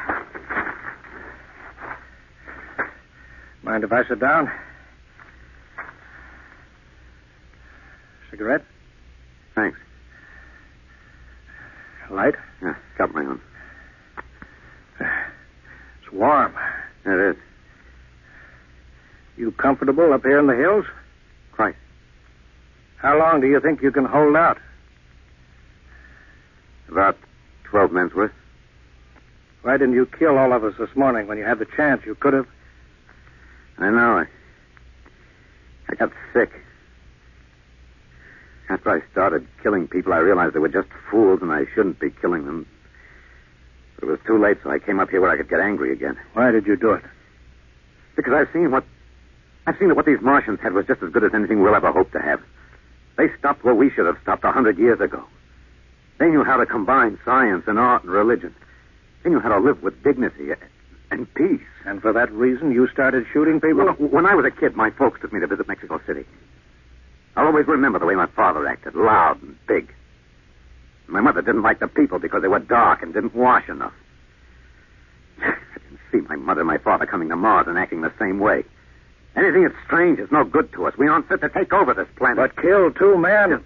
Mind 3.62 3.84
if 3.84 3.92
I 3.92 4.06
sit 4.08 4.20
down? 4.20 4.50
Cigarette? 8.30 8.64
Thanks. 9.54 9.78
Light? 12.18 12.34
Yeah, 12.60 12.74
got 12.98 13.14
my 13.14 13.20
own. 13.20 13.40
It's 14.98 16.12
warm. 16.12 16.52
It 17.06 17.30
is. 17.30 17.36
You 19.36 19.52
comfortable 19.52 20.12
up 20.12 20.22
here 20.24 20.40
in 20.40 20.48
the 20.48 20.56
hills? 20.56 20.84
Quite. 21.52 21.76
How 22.96 23.16
long 23.16 23.40
do 23.40 23.46
you 23.46 23.60
think 23.60 23.82
you 23.82 23.92
can 23.92 24.04
hold 24.04 24.34
out? 24.34 24.58
About 26.88 27.16
12 27.70 27.92
men's 27.92 28.14
worth. 28.14 28.32
Why 29.62 29.76
didn't 29.76 29.94
you 29.94 30.06
kill 30.18 30.38
all 30.38 30.52
of 30.52 30.64
us 30.64 30.74
this 30.76 30.90
morning 30.96 31.28
when 31.28 31.38
you 31.38 31.44
had 31.44 31.60
the 31.60 31.66
chance? 31.76 32.02
You 32.04 32.16
could 32.16 32.34
have. 32.34 32.48
I 33.78 33.90
know. 33.90 34.18
I, 34.18 34.26
I 35.88 35.94
got 35.94 36.10
sick. 36.32 36.50
After 38.68 38.90
I 38.90 39.10
started 39.12 39.46
killing 39.62 39.88
people, 39.88 40.12
I 40.12 40.18
realized 40.18 40.54
they 40.54 40.60
were 40.60 40.68
just 40.68 40.88
fools 41.10 41.40
and 41.40 41.50
I 41.50 41.64
shouldn't 41.74 42.00
be 42.00 42.10
killing 42.10 42.44
them. 42.44 42.66
But 43.94 44.08
it 44.08 44.10
was 44.10 44.20
too 44.26 44.38
late, 44.38 44.58
so 44.62 44.70
I 44.70 44.78
came 44.78 45.00
up 45.00 45.10
here 45.10 45.20
where 45.20 45.30
I 45.30 45.36
could 45.36 45.48
get 45.48 45.60
angry 45.60 45.92
again. 45.92 46.16
Why 46.34 46.50
did 46.50 46.66
you 46.66 46.76
do 46.76 46.92
it? 46.92 47.02
Because 48.14 48.32
I've 48.34 48.52
seen 48.52 48.70
what 48.70 48.84
I've 49.66 49.76
seen 49.78 49.88
that 49.88 49.96
what 49.96 50.06
these 50.06 50.20
Martians 50.20 50.60
had 50.62 50.72
was 50.72 50.86
just 50.86 51.02
as 51.02 51.12
good 51.12 51.24
as 51.24 51.34
anything 51.34 51.62
we'll 51.62 51.74
ever 51.74 51.92
hope 51.92 52.10
to 52.12 52.20
have. 52.20 52.40
They 53.16 53.26
stopped 53.38 53.64
where 53.64 53.74
we 53.74 53.90
should 53.90 54.06
have 54.06 54.16
stopped 54.22 54.44
a 54.44 54.52
hundred 54.52 54.78
years 54.78 55.00
ago. 55.00 55.24
They 56.18 56.28
knew 56.28 56.42
how 56.42 56.56
to 56.56 56.66
combine 56.66 57.18
science 57.24 57.64
and 57.66 57.78
art 57.78 58.02
and 58.02 58.12
religion. 58.12 58.54
They 59.22 59.30
knew 59.30 59.40
how 59.40 59.50
to 59.50 59.58
live 59.58 59.82
with 59.82 60.02
dignity 60.02 60.52
and 61.10 61.32
peace. 61.34 61.60
And 61.84 62.00
for 62.00 62.12
that 62.12 62.32
reason, 62.32 62.72
you 62.72 62.88
started 62.88 63.26
shooting 63.32 63.60
people? 63.60 63.84
Well, 63.84 63.94
when 63.94 64.26
I 64.26 64.34
was 64.34 64.44
a 64.46 64.50
kid, 64.50 64.74
my 64.74 64.90
folks 64.90 65.20
took 65.20 65.32
me 65.32 65.40
to 65.40 65.46
visit 65.46 65.68
Mexico 65.68 66.00
City. 66.06 66.24
I'll 67.36 67.46
always 67.46 67.66
remember 67.66 67.98
the 67.98 68.06
way 68.06 68.14
my 68.14 68.26
father 68.26 68.66
acted, 68.66 68.94
loud 68.94 69.42
and 69.42 69.56
big. 69.66 69.94
My 71.06 71.20
mother 71.20 71.40
didn't 71.40 71.62
like 71.62 71.80
the 71.80 71.88
people 71.88 72.18
because 72.18 72.42
they 72.42 72.48
were 72.48 72.58
dark 72.58 73.02
and 73.02 73.14
didn't 73.14 73.34
wash 73.34 73.68
enough. 73.68 73.94
I 75.42 75.54
didn't 75.74 76.00
see 76.12 76.20
my 76.28 76.36
mother 76.36 76.60
and 76.60 76.68
my 76.68 76.78
father 76.78 77.06
coming 77.06 77.28
to 77.30 77.36
Mars 77.36 77.66
and 77.68 77.78
acting 77.78 78.02
the 78.02 78.12
same 78.18 78.38
way. 78.38 78.64
Anything 79.36 79.62
that's 79.62 79.76
strange 79.86 80.18
is 80.18 80.30
no 80.32 80.44
good 80.44 80.72
to 80.72 80.86
us. 80.86 80.94
We 80.98 81.06
aren't 81.08 81.28
fit 81.28 81.40
to 81.42 81.48
take 81.48 81.72
over 81.72 81.94
this 81.94 82.08
planet. 82.16 82.36
But 82.36 82.62
kill 82.62 82.90
two 82.90 83.16
men? 83.16 83.64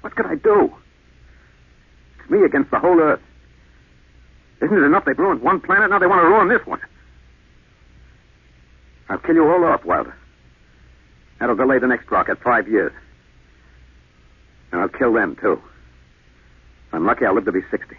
What 0.00 0.16
could 0.16 0.26
I 0.26 0.36
do? 0.36 0.74
It's 2.20 2.30
me 2.30 2.42
against 2.44 2.70
the 2.70 2.78
whole 2.78 2.98
Earth. 3.00 3.20
Isn't 4.62 4.76
it 4.76 4.82
enough 4.82 5.04
they've 5.04 5.18
ruined 5.18 5.42
one 5.42 5.60
planet? 5.60 5.90
Now 5.90 5.98
they 5.98 6.06
want 6.06 6.22
to 6.22 6.26
ruin 6.26 6.48
this 6.48 6.66
one. 6.66 6.80
I'll 9.08 9.18
kill 9.18 9.34
you 9.34 9.48
all 9.48 9.64
off, 9.64 9.84
Wilder. 9.84 10.16
That'll 11.38 11.56
delay 11.56 11.78
the 11.78 11.86
next 11.86 12.10
rocket 12.10 12.38
five 12.42 12.68
years. 12.68 12.92
And 14.72 14.80
I'll 14.80 14.88
kill 14.88 15.12
them, 15.12 15.36
too. 15.40 15.60
If 16.88 16.94
I'm 16.94 17.06
lucky, 17.06 17.24
I'll 17.24 17.34
live 17.34 17.44
to 17.46 17.52
be 17.52 17.62
60. 17.70 17.96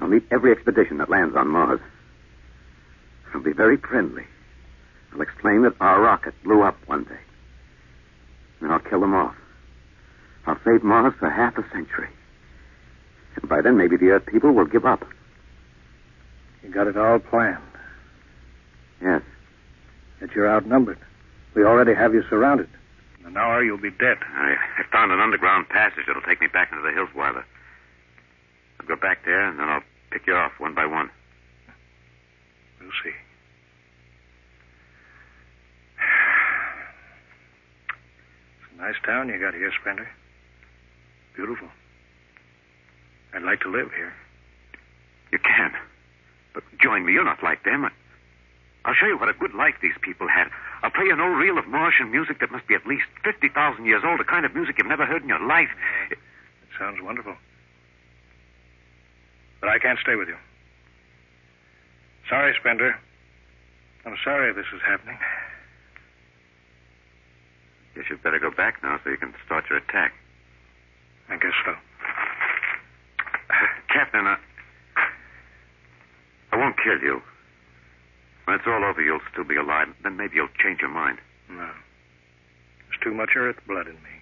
I'll 0.00 0.08
meet 0.08 0.24
every 0.30 0.52
expedition 0.52 0.98
that 0.98 1.10
lands 1.10 1.36
on 1.36 1.48
Mars. 1.48 1.80
I'll 3.32 3.42
be 3.42 3.52
very 3.52 3.76
friendly. 3.76 4.24
I'll 5.12 5.20
explain 5.20 5.62
that 5.62 5.74
our 5.80 6.00
rocket 6.00 6.34
blew 6.42 6.62
up 6.62 6.76
one 6.86 7.04
day. 7.04 7.20
And 8.60 8.72
I'll 8.72 8.80
kill 8.80 9.00
them 9.00 9.14
off. 9.14 9.34
I'll 10.46 10.58
save 10.64 10.82
Mars 10.82 11.14
for 11.18 11.30
half 11.30 11.56
a 11.58 11.68
century. 11.72 12.08
And 13.36 13.48
by 13.48 13.60
then, 13.60 13.76
maybe 13.76 13.96
the 13.96 14.10
Earth 14.10 14.26
people 14.26 14.52
will 14.52 14.66
give 14.66 14.84
up. 14.84 15.04
You 16.62 16.70
got 16.70 16.86
it 16.86 16.96
all 16.96 17.18
planned. 17.18 17.62
Yes. 19.02 19.22
Yet 20.20 20.30
you're 20.34 20.50
outnumbered. 20.50 20.98
We 21.54 21.64
already 21.64 21.94
have 21.94 22.14
you 22.14 22.22
surrounded. 22.28 22.68
In 23.20 23.26
an 23.26 23.36
hour, 23.36 23.62
you'll 23.62 23.78
be 23.78 23.90
dead. 23.90 24.18
I, 24.34 24.56
I 24.78 24.82
found 24.90 25.12
an 25.12 25.20
underground 25.20 25.68
passage 25.68 26.04
that'll 26.06 26.22
take 26.22 26.40
me 26.40 26.48
back 26.48 26.72
into 26.72 26.82
the 26.82 26.92
hills, 26.92 27.10
Wilder. 27.14 27.44
I'll 28.80 28.86
go 28.86 28.96
back 28.96 29.24
there, 29.24 29.48
and 29.48 29.58
then 29.58 29.68
I'll 29.68 29.82
pick 30.10 30.26
you 30.26 30.34
off 30.34 30.52
one 30.58 30.74
by 30.74 30.86
one. 30.86 31.10
We'll 32.80 32.90
see. 33.02 33.12
It's 38.60 38.78
a 38.78 38.82
nice 38.82 38.96
town 39.06 39.28
you 39.28 39.38
got 39.40 39.54
here, 39.54 39.72
Spender. 39.80 40.08
Beautiful. 41.36 41.68
I'd 43.32 43.42
like 43.42 43.60
to 43.60 43.70
live 43.70 43.90
here. 43.92 44.12
You 45.32 45.38
can. 45.38 45.72
But 46.52 46.64
join 46.82 47.04
me. 47.06 47.12
You're 47.12 47.24
not 47.24 47.42
like 47.42 47.64
them. 47.64 47.88
I'll 48.84 48.94
show 48.94 49.06
you 49.06 49.16
what 49.16 49.28
a 49.28 49.32
good 49.32 49.54
life 49.54 49.74
these 49.80 49.96
people 50.02 50.28
had. 50.28 50.48
I'll 50.82 50.90
play 50.90 51.06
you 51.06 51.12
an 51.12 51.20
old 51.20 51.38
reel 51.38 51.58
of 51.58 51.66
Martian 51.66 52.10
music 52.10 52.40
that 52.40 52.52
must 52.52 52.66
be 52.66 52.74
at 52.74 52.86
least 52.86 53.06
50,000 53.24 53.86
years 53.86 54.02
old, 54.04 54.20
a 54.20 54.24
kind 54.24 54.44
of 54.44 54.54
music 54.54 54.76
you've 54.76 54.86
never 54.86 55.06
heard 55.06 55.22
in 55.22 55.28
your 55.28 55.40
life. 55.40 55.70
It 56.10 56.18
sounds 56.78 57.00
wonderful. 57.00 57.34
But 59.60 59.70
I 59.70 59.78
can't 59.78 59.98
stay 59.98 60.16
with 60.16 60.28
you. 60.28 60.36
Sorry, 62.28 62.54
Spender. 62.60 62.98
I'm 64.04 64.16
sorry 64.22 64.52
this 64.52 64.66
is 64.74 64.82
happening. 64.82 65.18
Guess 67.94 68.04
you'd 68.10 68.22
better 68.22 68.38
go 68.38 68.50
back 68.50 68.82
now 68.82 69.00
so 69.02 69.08
you 69.08 69.16
can 69.16 69.32
start 69.46 69.64
your 69.70 69.78
attack. 69.78 70.12
I 71.30 71.36
guess 71.36 71.54
so. 71.64 71.72
Captain, 73.92 74.26
I, 74.26 74.36
I 76.52 76.56
won't 76.56 76.76
kill 76.82 77.00
you. 77.00 77.22
When 78.44 78.56
it's 78.56 78.66
all 78.66 78.84
over, 78.84 79.02
you'll 79.02 79.20
still 79.32 79.44
be 79.44 79.56
alive. 79.56 79.88
Then 80.02 80.16
maybe 80.16 80.36
you'll 80.36 80.48
change 80.62 80.80
your 80.80 80.90
mind. 80.90 81.18
No. 81.48 81.70
There's 82.88 83.00
too 83.02 83.14
much 83.14 83.30
earth 83.36 83.56
blood 83.66 83.86
in 83.86 83.94
me. 83.94 84.14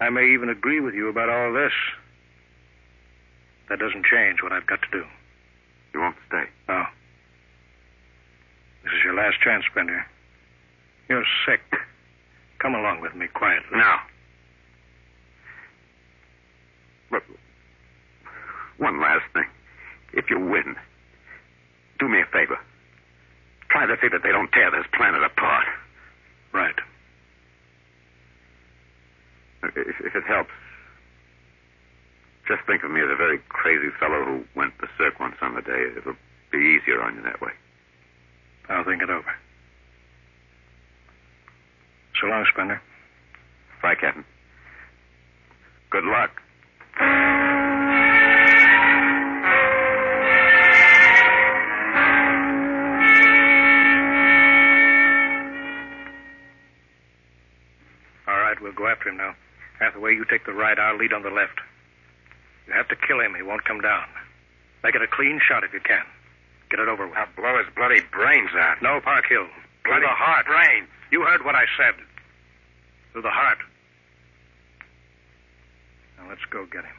I 0.00 0.10
may 0.10 0.26
even 0.32 0.50
agree 0.50 0.80
with 0.80 0.94
you 0.94 1.08
about 1.08 1.30
all 1.30 1.52
this. 1.52 1.72
That 3.68 3.78
doesn't 3.78 4.04
change 4.04 4.42
what 4.42 4.52
I've 4.52 4.66
got 4.66 4.82
to 4.82 4.88
do. 4.92 5.04
You 5.94 6.00
won't 6.00 6.16
stay. 6.28 6.44
No. 6.68 6.84
This 8.84 8.92
is 8.92 9.02
your 9.02 9.14
last 9.14 9.40
chance, 9.40 9.64
Spender. 9.70 10.04
You're 11.08 11.24
sick. 11.46 11.62
Come 12.58 12.74
along 12.74 13.00
with 13.00 13.14
me 13.14 13.26
quietly. 13.32 13.78
Now. 13.78 14.00
But 17.10 17.22
one 18.76 19.00
last 19.00 19.24
thing. 19.32 19.46
If 20.12 20.30
you 20.30 20.38
win, 20.38 20.76
do 21.98 22.08
me 22.08 22.20
a 22.20 22.26
favor. 22.26 22.58
Try 23.70 23.86
to 23.86 23.96
see 24.00 24.08
that 24.08 24.22
they 24.22 24.30
don't 24.32 24.50
tear 24.52 24.70
this 24.70 24.86
planet 24.96 25.22
apart. 25.22 25.66
Right. 26.52 26.74
Uh, 29.62 29.68
if, 29.76 30.00
if 30.00 30.14
it 30.14 30.24
helps, 30.26 30.50
just 32.46 32.62
think 32.66 32.84
of 32.84 32.90
me 32.90 33.00
as 33.00 33.10
a 33.10 33.16
very 33.16 33.38
crazy 33.48 33.88
fellow 33.98 34.24
who 34.24 34.44
went 34.54 34.72
berserk 34.78 35.18
one 35.18 35.34
summer 35.40 35.60
day. 35.60 35.98
It'll 35.98 36.14
be 36.52 36.58
easier 36.58 37.02
on 37.02 37.16
you 37.16 37.22
that 37.22 37.40
way. 37.40 37.52
I'll 38.68 38.84
think 38.84 39.02
it 39.02 39.10
over. 39.10 39.34
So 42.20 42.28
long, 42.28 42.46
Spender. 42.52 42.80
Bye, 43.82 43.94
Captain. 43.94 44.24
Good 45.90 46.04
luck. 46.04 46.30
We'll 58.66 58.74
go 58.74 58.88
after 58.88 59.10
him 59.10 59.16
now. 59.16 59.30
Hathaway, 59.78 60.18
you 60.18 60.26
take 60.26 60.44
the 60.44 60.52
right. 60.52 60.76
I'll 60.76 60.98
lead 60.98 61.12
on 61.12 61.22
the 61.22 61.30
left. 61.30 61.62
You 62.66 62.72
have 62.74 62.88
to 62.88 62.96
kill 62.96 63.20
him. 63.20 63.36
He 63.36 63.42
won't 63.46 63.62
come 63.64 63.80
down. 63.80 64.10
Make 64.82 64.96
it 64.96 65.02
a 65.02 65.06
clean 65.06 65.38
shot 65.38 65.62
if 65.62 65.72
you 65.72 65.78
can. 65.78 66.02
Get 66.68 66.80
it 66.80 66.88
over 66.88 67.06
with. 67.06 67.16
I'll 67.16 67.30
blow 67.38 67.62
his 67.62 67.72
bloody 67.76 68.02
brains 68.10 68.50
out. 68.58 68.82
No, 68.82 68.98
Parkhill. 68.98 69.46
Bloody 69.86 70.02
Through 70.02 70.10
the 70.10 70.18
heart. 70.18 70.46
Brain. 70.46 70.88
You 71.12 71.22
heard 71.22 71.44
what 71.44 71.54
I 71.54 71.62
said. 71.78 71.94
Through 73.12 73.22
the 73.22 73.30
heart. 73.30 73.58
Now 76.18 76.28
let's 76.28 76.44
go 76.50 76.66
get 76.66 76.82
him. 76.82 76.98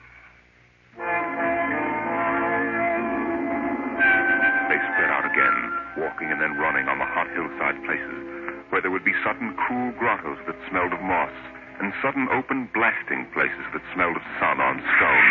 They 4.71 4.80
spread 4.88 5.12
out 5.12 5.27
again, 5.27 5.58
walking 5.99 6.32
and 6.32 6.39
then 6.39 6.56
running 6.56 6.88
on 6.88 6.97
the 6.97 7.06
hot 7.12 7.27
hillside 7.36 7.84
places, 7.84 8.23
where 8.71 8.80
there 8.80 8.91
would 8.91 9.03
be 9.03 9.13
sudden 9.19 9.51
cool 9.67 9.91
grottos 9.99 10.39
that 10.47 10.56
smelled 10.69 10.93
of 10.93 11.01
moss, 11.01 11.36
and 11.80 11.94
sudden 12.02 12.28
open 12.30 12.70
blasting 12.74 13.28
places 13.34 13.66
that 13.74 13.82
smelled 13.94 14.18
of 14.18 14.26
sun 14.40 14.60
on 14.62 14.82
stone. 14.98 15.28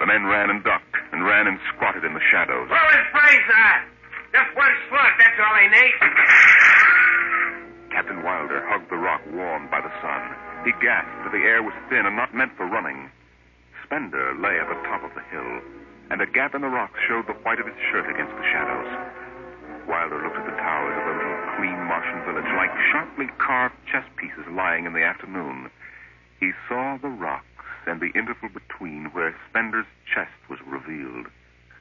The 0.00 0.06
men 0.06 0.26
ran 0.26 0.50
and 0.50 0.62
ducked, 0.62 0.96
and 1.12 1.24
ran 1.24 1.46
and 1.46 1.58
squatted 1.74 2.04
in 2.04 2.14
the 2.14 2.24
shadows. 2.30 2.68
Blow 2.68 2.88
his 2.92 3.08
brains 3.12 3.48
out! 3.54 3.82
Just 4.32 4.50
one 4.56 4.74
slug, 4.88 5.12
that's 5.16 5.38
all 5.40 5.56
he 5.56 5.68
needs. 5.72 6.00
Captain 7.90 8.20
Wilder 8.22 8.60
hugged 8.68 8.90
the 8.90 9.00
rock 9.00 9.22
warmed 9.32 9.70
by 9.70 9.80
the 9.80 9.92
sun. 10.04 10.22
He 10.68 10.72
gasped, 10.84 11.16
for 11.24 11.30
the 11.30 11.44
air 11.46 11.62
was 11.62 11.74
thin 11.88 12.04
and 12.04 12.16
not 12.16 12.34
meant 12.34 12.52
for 12.56 12.66
running. 12.66 13.08
Spender 13.84 14.34
lay 14.36 14.58
at 14.58 14.68
the 14.68 14.82
top 14.84 15.02
of 15.02 15.14
the 15.14 15.24
hill, 15.32 15.62
and 16.10 16.20
a 16.20 16.26
gap 16.26 16.54
in 16.54 16.60
the 16.60 16.68
rocks 16.68 16.98
showed 17.08 17.26
the 17.26 17.38
white 17.46 17.60
of 17.60 17.66
his 17.66 17.78
shirt 17.90 18.10
against 18.10 18.34
the 18.36 18.46
shadows. 18.52 18.90
Wilder 19.88 20.20
looked 20.22 20.36
at 20.36 20.46
the 20.46 20.55
the 20.55 20.55
sharply 22.92 23.26
carved 23.38 23.74
chess 23.90 24.04
pieces 24.16 24.44
lying 24.50 24.86
in 24.86 24.92
the 24.92 25.02
afternoon. 25.02 25.70
He 26.40 26.52
saw 26.68 26.98
the 27.00 27.08
rocks 27.08 27.44
and 27.86 28.00
the 28.00 28.10
interval 28.18 28.48
between 28.48 29.06
where 29.12 29.34
Spender's 29.48 29.86
chest 30.12 30.32
was 30.48 30.58
revealed. 30.66 31.26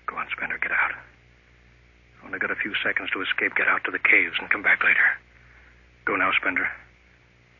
Go 0.06 0.16
on, 0.18 0.28
Spender, 0.30 0.58
get 0.58 0.72
out. 0.72 0.94
Only 2.24 2.40
got 2.40 2.52
a 2.52 2.56
few 2.56 2.74
seconds 2.84 3.10
to 3.12 3.22
escape, 3.22 3.56
get 3.56 3.68
out 3.68 3.84
to 3.86 3.92
the 3.92 4.00
caves, 4.00 4.36
and 4.40 4.50
come 4.50 4.64
back 4.64 4.84
later. 4.84 5.06
Go 6.06 6.16
now, 6.16 6.32
Spender. 6.40 6.70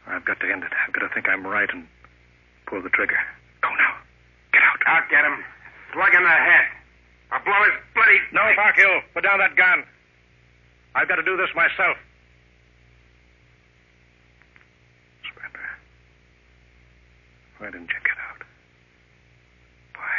I've 0.08 0.26
got 0.26 0.40
to 0.40 0.52
end 0.52 0.64
it. 0.64 0.72
I've 0.74 0.94
got 0.94 1.02
to 1.02 1.14
think 1.14 1.28
I'm 1.28 1.46
right 1.46 1.70
and 1.74 1.88
pull 2.68 2.82
the 2.82 2.90
trigger. 2.90 3.18
Go 3.62 3.70
now. 3.70 3.96
Get 4.54 4.62
out. 4.62 4.80
I'll 4.86 5.10
get 5.10 5.26
him. 5.26 5.44
Slug 5.94 6.14
in 6.14 6.24
the 6.24 6.30
head. 6.30 6.66
I'll 7.32 7.44
blow 7.44 7.58
his 7.66 7.74
bloody... 7.94 8.20
No, 8.32 8.42
Parkhill. 8.56 9.02
Put 9.14 9.24
down 9.24 9.40
that 9.40 9.56
gun. 9.56 9.84
I've 10.94 11.08
got 11.08 11.16
to 11.16 11.24
do 11.24 11.38
this 11.38 11.50
myself. 11.56 11.98
Spender. 15.26 15.70
Why 17.66 17.72
didn't 17.72 17.90
you 17.90 18.02
get 18.06 18.20
out? 18.22 18.46
Why? 19.98 20.14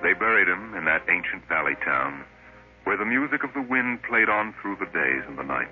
They 0.00 0.14
buried 0.14 0.48
him 0.48 0.72
in 0.72 0.86
that 0.86 1.04
ancient 1.12 1.46
valley 1.46 1.74
town, 1.84 2.24
where 2.84 2.96
the 2.96 3.04
music 3.04 3.44
of 3.44 3.52
the 3.52 3.60
wind 3.60 4.02
played 4.02 4.30
on 4.30 4.54
through 4.62 4.76
the 4.80 4.86
days 4.86 5.24
and 5.28 5.36
the 5.36 5.44
nights. 5.44 5.68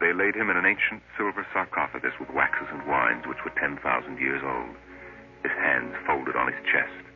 They 0.00 0.14
laid 0.14 0.34
him 0.34 0.48
in 0.48 0.56
an 0.56 0.64
ancient 0.64 1.02
silver 1.18 1.46
sarcophagus 1.52 2.14
with 2.18 2.30
waxes 2.30 2.68
and 2.72 2.86
wines 2.88 3.26
which 3.26 3.44
were 3.44 3.52
10,000 3.60 3.76
years 4.18 4.40
old, 4.42 4.74
his 5.42 5.52
hands 5.52 5.94
folded 6.06 6.34
on 6.34 6.50
his 6.50 6.64
chest. 6.64 7.11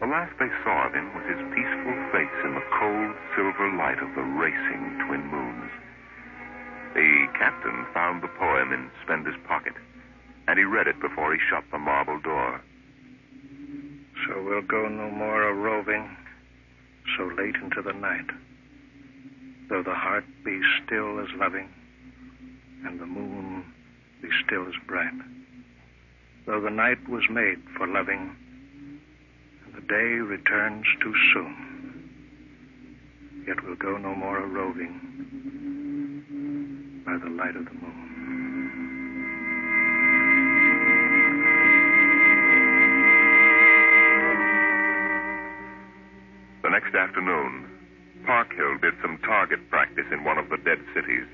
The 0.00 0.06
last 0.06 0.32
they 0.38 0.48
saw 0.62 0.86
of 0.86 0.94
him 0.94 1.12
was 1.12 1.26
his 1.26 1.42
peaceful 1.50 1.96
face 2.12 2.38
in 2.44 2.54
the 2.54 2.62
cold 2.78 3.16
silver 3.34 3.72
light 3.74 3.98
of 3.98 4.14
the 4.14 4.22
racing 4.22 5.02
twin 5.06 5.26
moons. 5.26 5.72
The 6.94 7.26
captain 7.34 7.84
found 7.92 8.22
the 8.22 8.28
poem 8.38 8.72
in 8.72 8.90
Spender's 9.02 9.38
pocket, 9.46 9.74
and 10.46 10.56
he 10.56 10.64
read 10.64 10.86
it 10.86 11.00
before 11.00 11.34
he 11.34 11.40
shut 11.50 11.64
the 11.72 11.78
marble 11.78 12.20
door. 12.20 12.60
So 14.26 14.42
we'll 14.42 14.62
go 14.62 14.88
no 14.88 15.10
more 15.10 15.42
a 15.42 15.52
roving 15.52 16.16
so 17.16 17.24
late 17.36 17.56
into 17.56 17.82
the 17.82 17.92
night. 17.92 18.30
Though 19.68 19.82
the 19.82 19.94
heart 19.94 20.24
be 20.44 20.60
still 20.84 21.18
as 21.18 21.28
loving, 21.36 21.68
and 22.86 23.00
the 23.00 23.06
moon 23.06 23.64
be 24.22 24.28
still 24.44 24.66
as 24.66 24.74
bright. 24.86 25.12
Though 26.46 26.60
the 26.60 26.70
night 26.70 27.08
was 27.08 27.28
made 27.28 27.58
for 27.76 27.86
loving, 27.86 28.36
day 29.88 30.20
returns 30.20 30.84
too 31.02 31.14
soon. 31.32 31.56
Yet 33.46 33.64
we'll 33.64 33.76
go 33.76 33.96
no 33.96 34.14
more 34.14 34.36
a 34.36 34.46
roving 34.46 35.00
by 37.06 37.16
the 37.16 37.30
light 37.32 37.56
of 37.56 37.64
the 37.64 37.72
moon. 37.72 37.94
The 46.62 46.68
next 46.68 46.94
afternoon, 46.94 47.64
Parkhill 48.26 48.76
did 48.82 48.92
some 49.00 49.16
target 49.24 49.70
practice 49.70 50.04
in 50.12 50.22
one 50.22 50.36
of 50.36 50.50
the 50.50 50.58
dead 50.58 50.84
cities, 50.94 51.24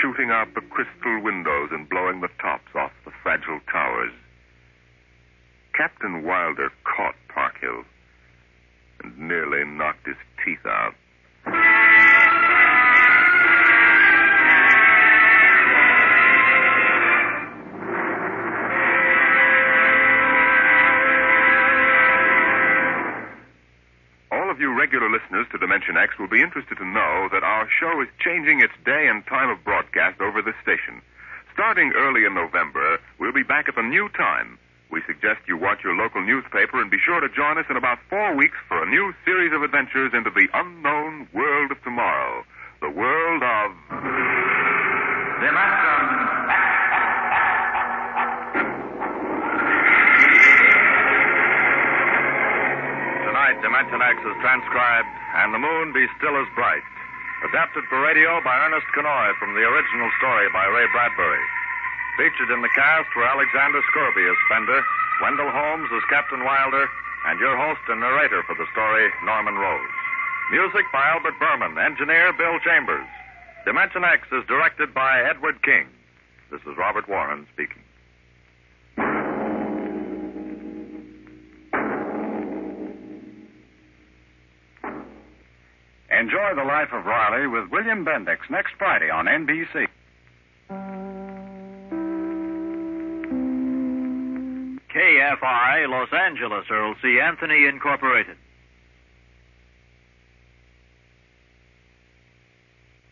shooting 0.00 0.30
out 0.30 0.48
the 0.54 0.62
crystal 0.62 1.20
windows 1.20 1.68
and 1.72 1.86
blowing 1.90 2.22
the 2.22 2.32
tops 2.40 2.74
off 2.74 2.92
the 3.04 3.12
fragile 3.22 3.60
towers. 3.70 4.12
Captain 5.76 6.22
Wilder 6.24 6.70
caught 6.84 7.16
Parkhill 7.62 7.84
and 9.02 9.18
nearly 9.18 9.64
knocked 9.64 10.06
his 10.06 10.16
teeth 10.44 10.64
out. 10.66 10.94
All 24.30 24.50
of 24.50 24.60
you 24.60 24.78
regular 24.78 25.10
listeners 25.10 25.46
to 25.52 25.58
Dimension 25.58 25.96
X 25.96 26.18
will 26.18 26.28
be 26.28 26.40
interested 26.40 26.76
to 26.78 26.84
know 26.84 27.28
that 27.32 27.42
our 27.42 27.68
show 27.80 28.00
is 28.02 28.08
changing 28.18 28.60
its 28.60 28.72
day 28.84 29.08
and 29.08 29.24
time 29.26 29.50
of 29.50 29.64
broadcast 29.64 30.20
over 30.20 30.42
this 30.42 30.54
station. 30.62 31.00
Starting 31.52 31.92
early 31.94 32.24
in 32.24 32.34
November, 32.34 32.98
we'll 33.18 33.32
be 33.32 33.42
back 33.42 33.68
at 33.68 33.74
the 33.74 33.82
new 33.82 34.08
time. 34.10 34.58
We 34.92 35.00
suggest 35.08 35.40
you 35.48 35.56
watch 35.56 35.80
your 35.80 35.96
local 35.96 36.20
newspaper 36.20 36.76
and 36.76 36.92
be 36.92 37.00
sure 37.00 37.16
to 37.24 37.28
join 37.32 37.56
us 37.56 37.64
in 37.72 37.80
about 37.80 37.96
four 38.12 38.36
weeks 38.36 38.60
for 38.68 38.84
a 38.84 38.86
new 38.86 39.16
series 39.24 39.48
of 39.56 39.64
adventures 39.64 40.12
into 40.12 40.28
the 40.28 40.44
unknown 40.52 41.32
world 41.32 41.72
of 41.72 41.80
tomorrow. 41.80 42.44
The 42.84 42.92
world 42.92 43.40
of. 43.40 43.72
The 43.88 45.48
Dimension 45.48 46.04
Tonight, 53.24 53.56
Dimension 53.64 53.96
X 53.96 54.16
is 54.28 54.36
transcribed, 54.44 55.08
and 55.40 55.56
the 55.56 55.58
moon 55.58 55.96
be 55.96 56.04
still 56.20 56.36
as 56.36 56.44
bright. 56.52 56.84
Adapted 57.48 57.88
for 57.88 57.96
radio 58.04 58.44
by 58.44 58.60
Ernest 58.60 58.84
Kinoy 58.92 59.32
from 59.40 59.56
the 59.56 59.64
original 59.64 60.12
story 60.20 60.52
by 60.52 60.68
Ray 60.68 60.84
Bradbury. 60.92 61.61
Featured 62.16 62.50
in 62.52 62.60
the 62.60 62.68
cast 62.76 63.08
were 63.16 63.24
Alexander 63.24 63.80
Scourby 63.88 64.24
as 64.28 64.36
Spender, 64.44 64.84
Wendell 65.22 65.50
Holmes 65.50 65.88
as 65.96 66.04
Captain 66.10 66.44
Wilder, 66.44 66.88
and 67.26 67.40
your 67.40 67.56
host 67.56 67.80
and 67.88 68.00
narrator 68.00 68.42
for 68.42 68.54
the 68.54 68.66
story, 68.72 69.08
Norman 69.24 69.54
Rose. 69.54 69.96
Music 70.50 70.84
by 70.92 71.08
Albert 71.08 71.38
Berman, 71.38 71.78
engineer 71.78 72.32
Bill 72.34 72.58
Chambers. 72.60 73.06
Dimension 73.64 74.04
X 74.04 74.28
is 74.32 74.44
directed 74.46 74.92
by 74.92 75.22
Edward 75.22 75.62
King. 75.62 75.86
This 76.50 76.60
is 76.62 76.76
Robert 76.76 77.08
Warren 77.08 77.46
speaking. 77.54 77.80
Enjoy 86.10 86.54
the 86.54 86.64
life 86.64 86.92
of 86.92 87.06
Riley 87.06 87.46
with 87.46 87.70
William 87.70 88.04
Bendix 88.04 88.50
next 88.50 88.74
Friday 88.78 89.08
on 89.08 89.24
NBC. 89.24 89.88
KFI, 95.22 95.88
Los 95.88 96.12
Angeles, 96.12 96.64
Earl 96.68 96.96
C. 97.00 97.20
Anthony 97.20 97.68
Incorporated. 97.68 98.36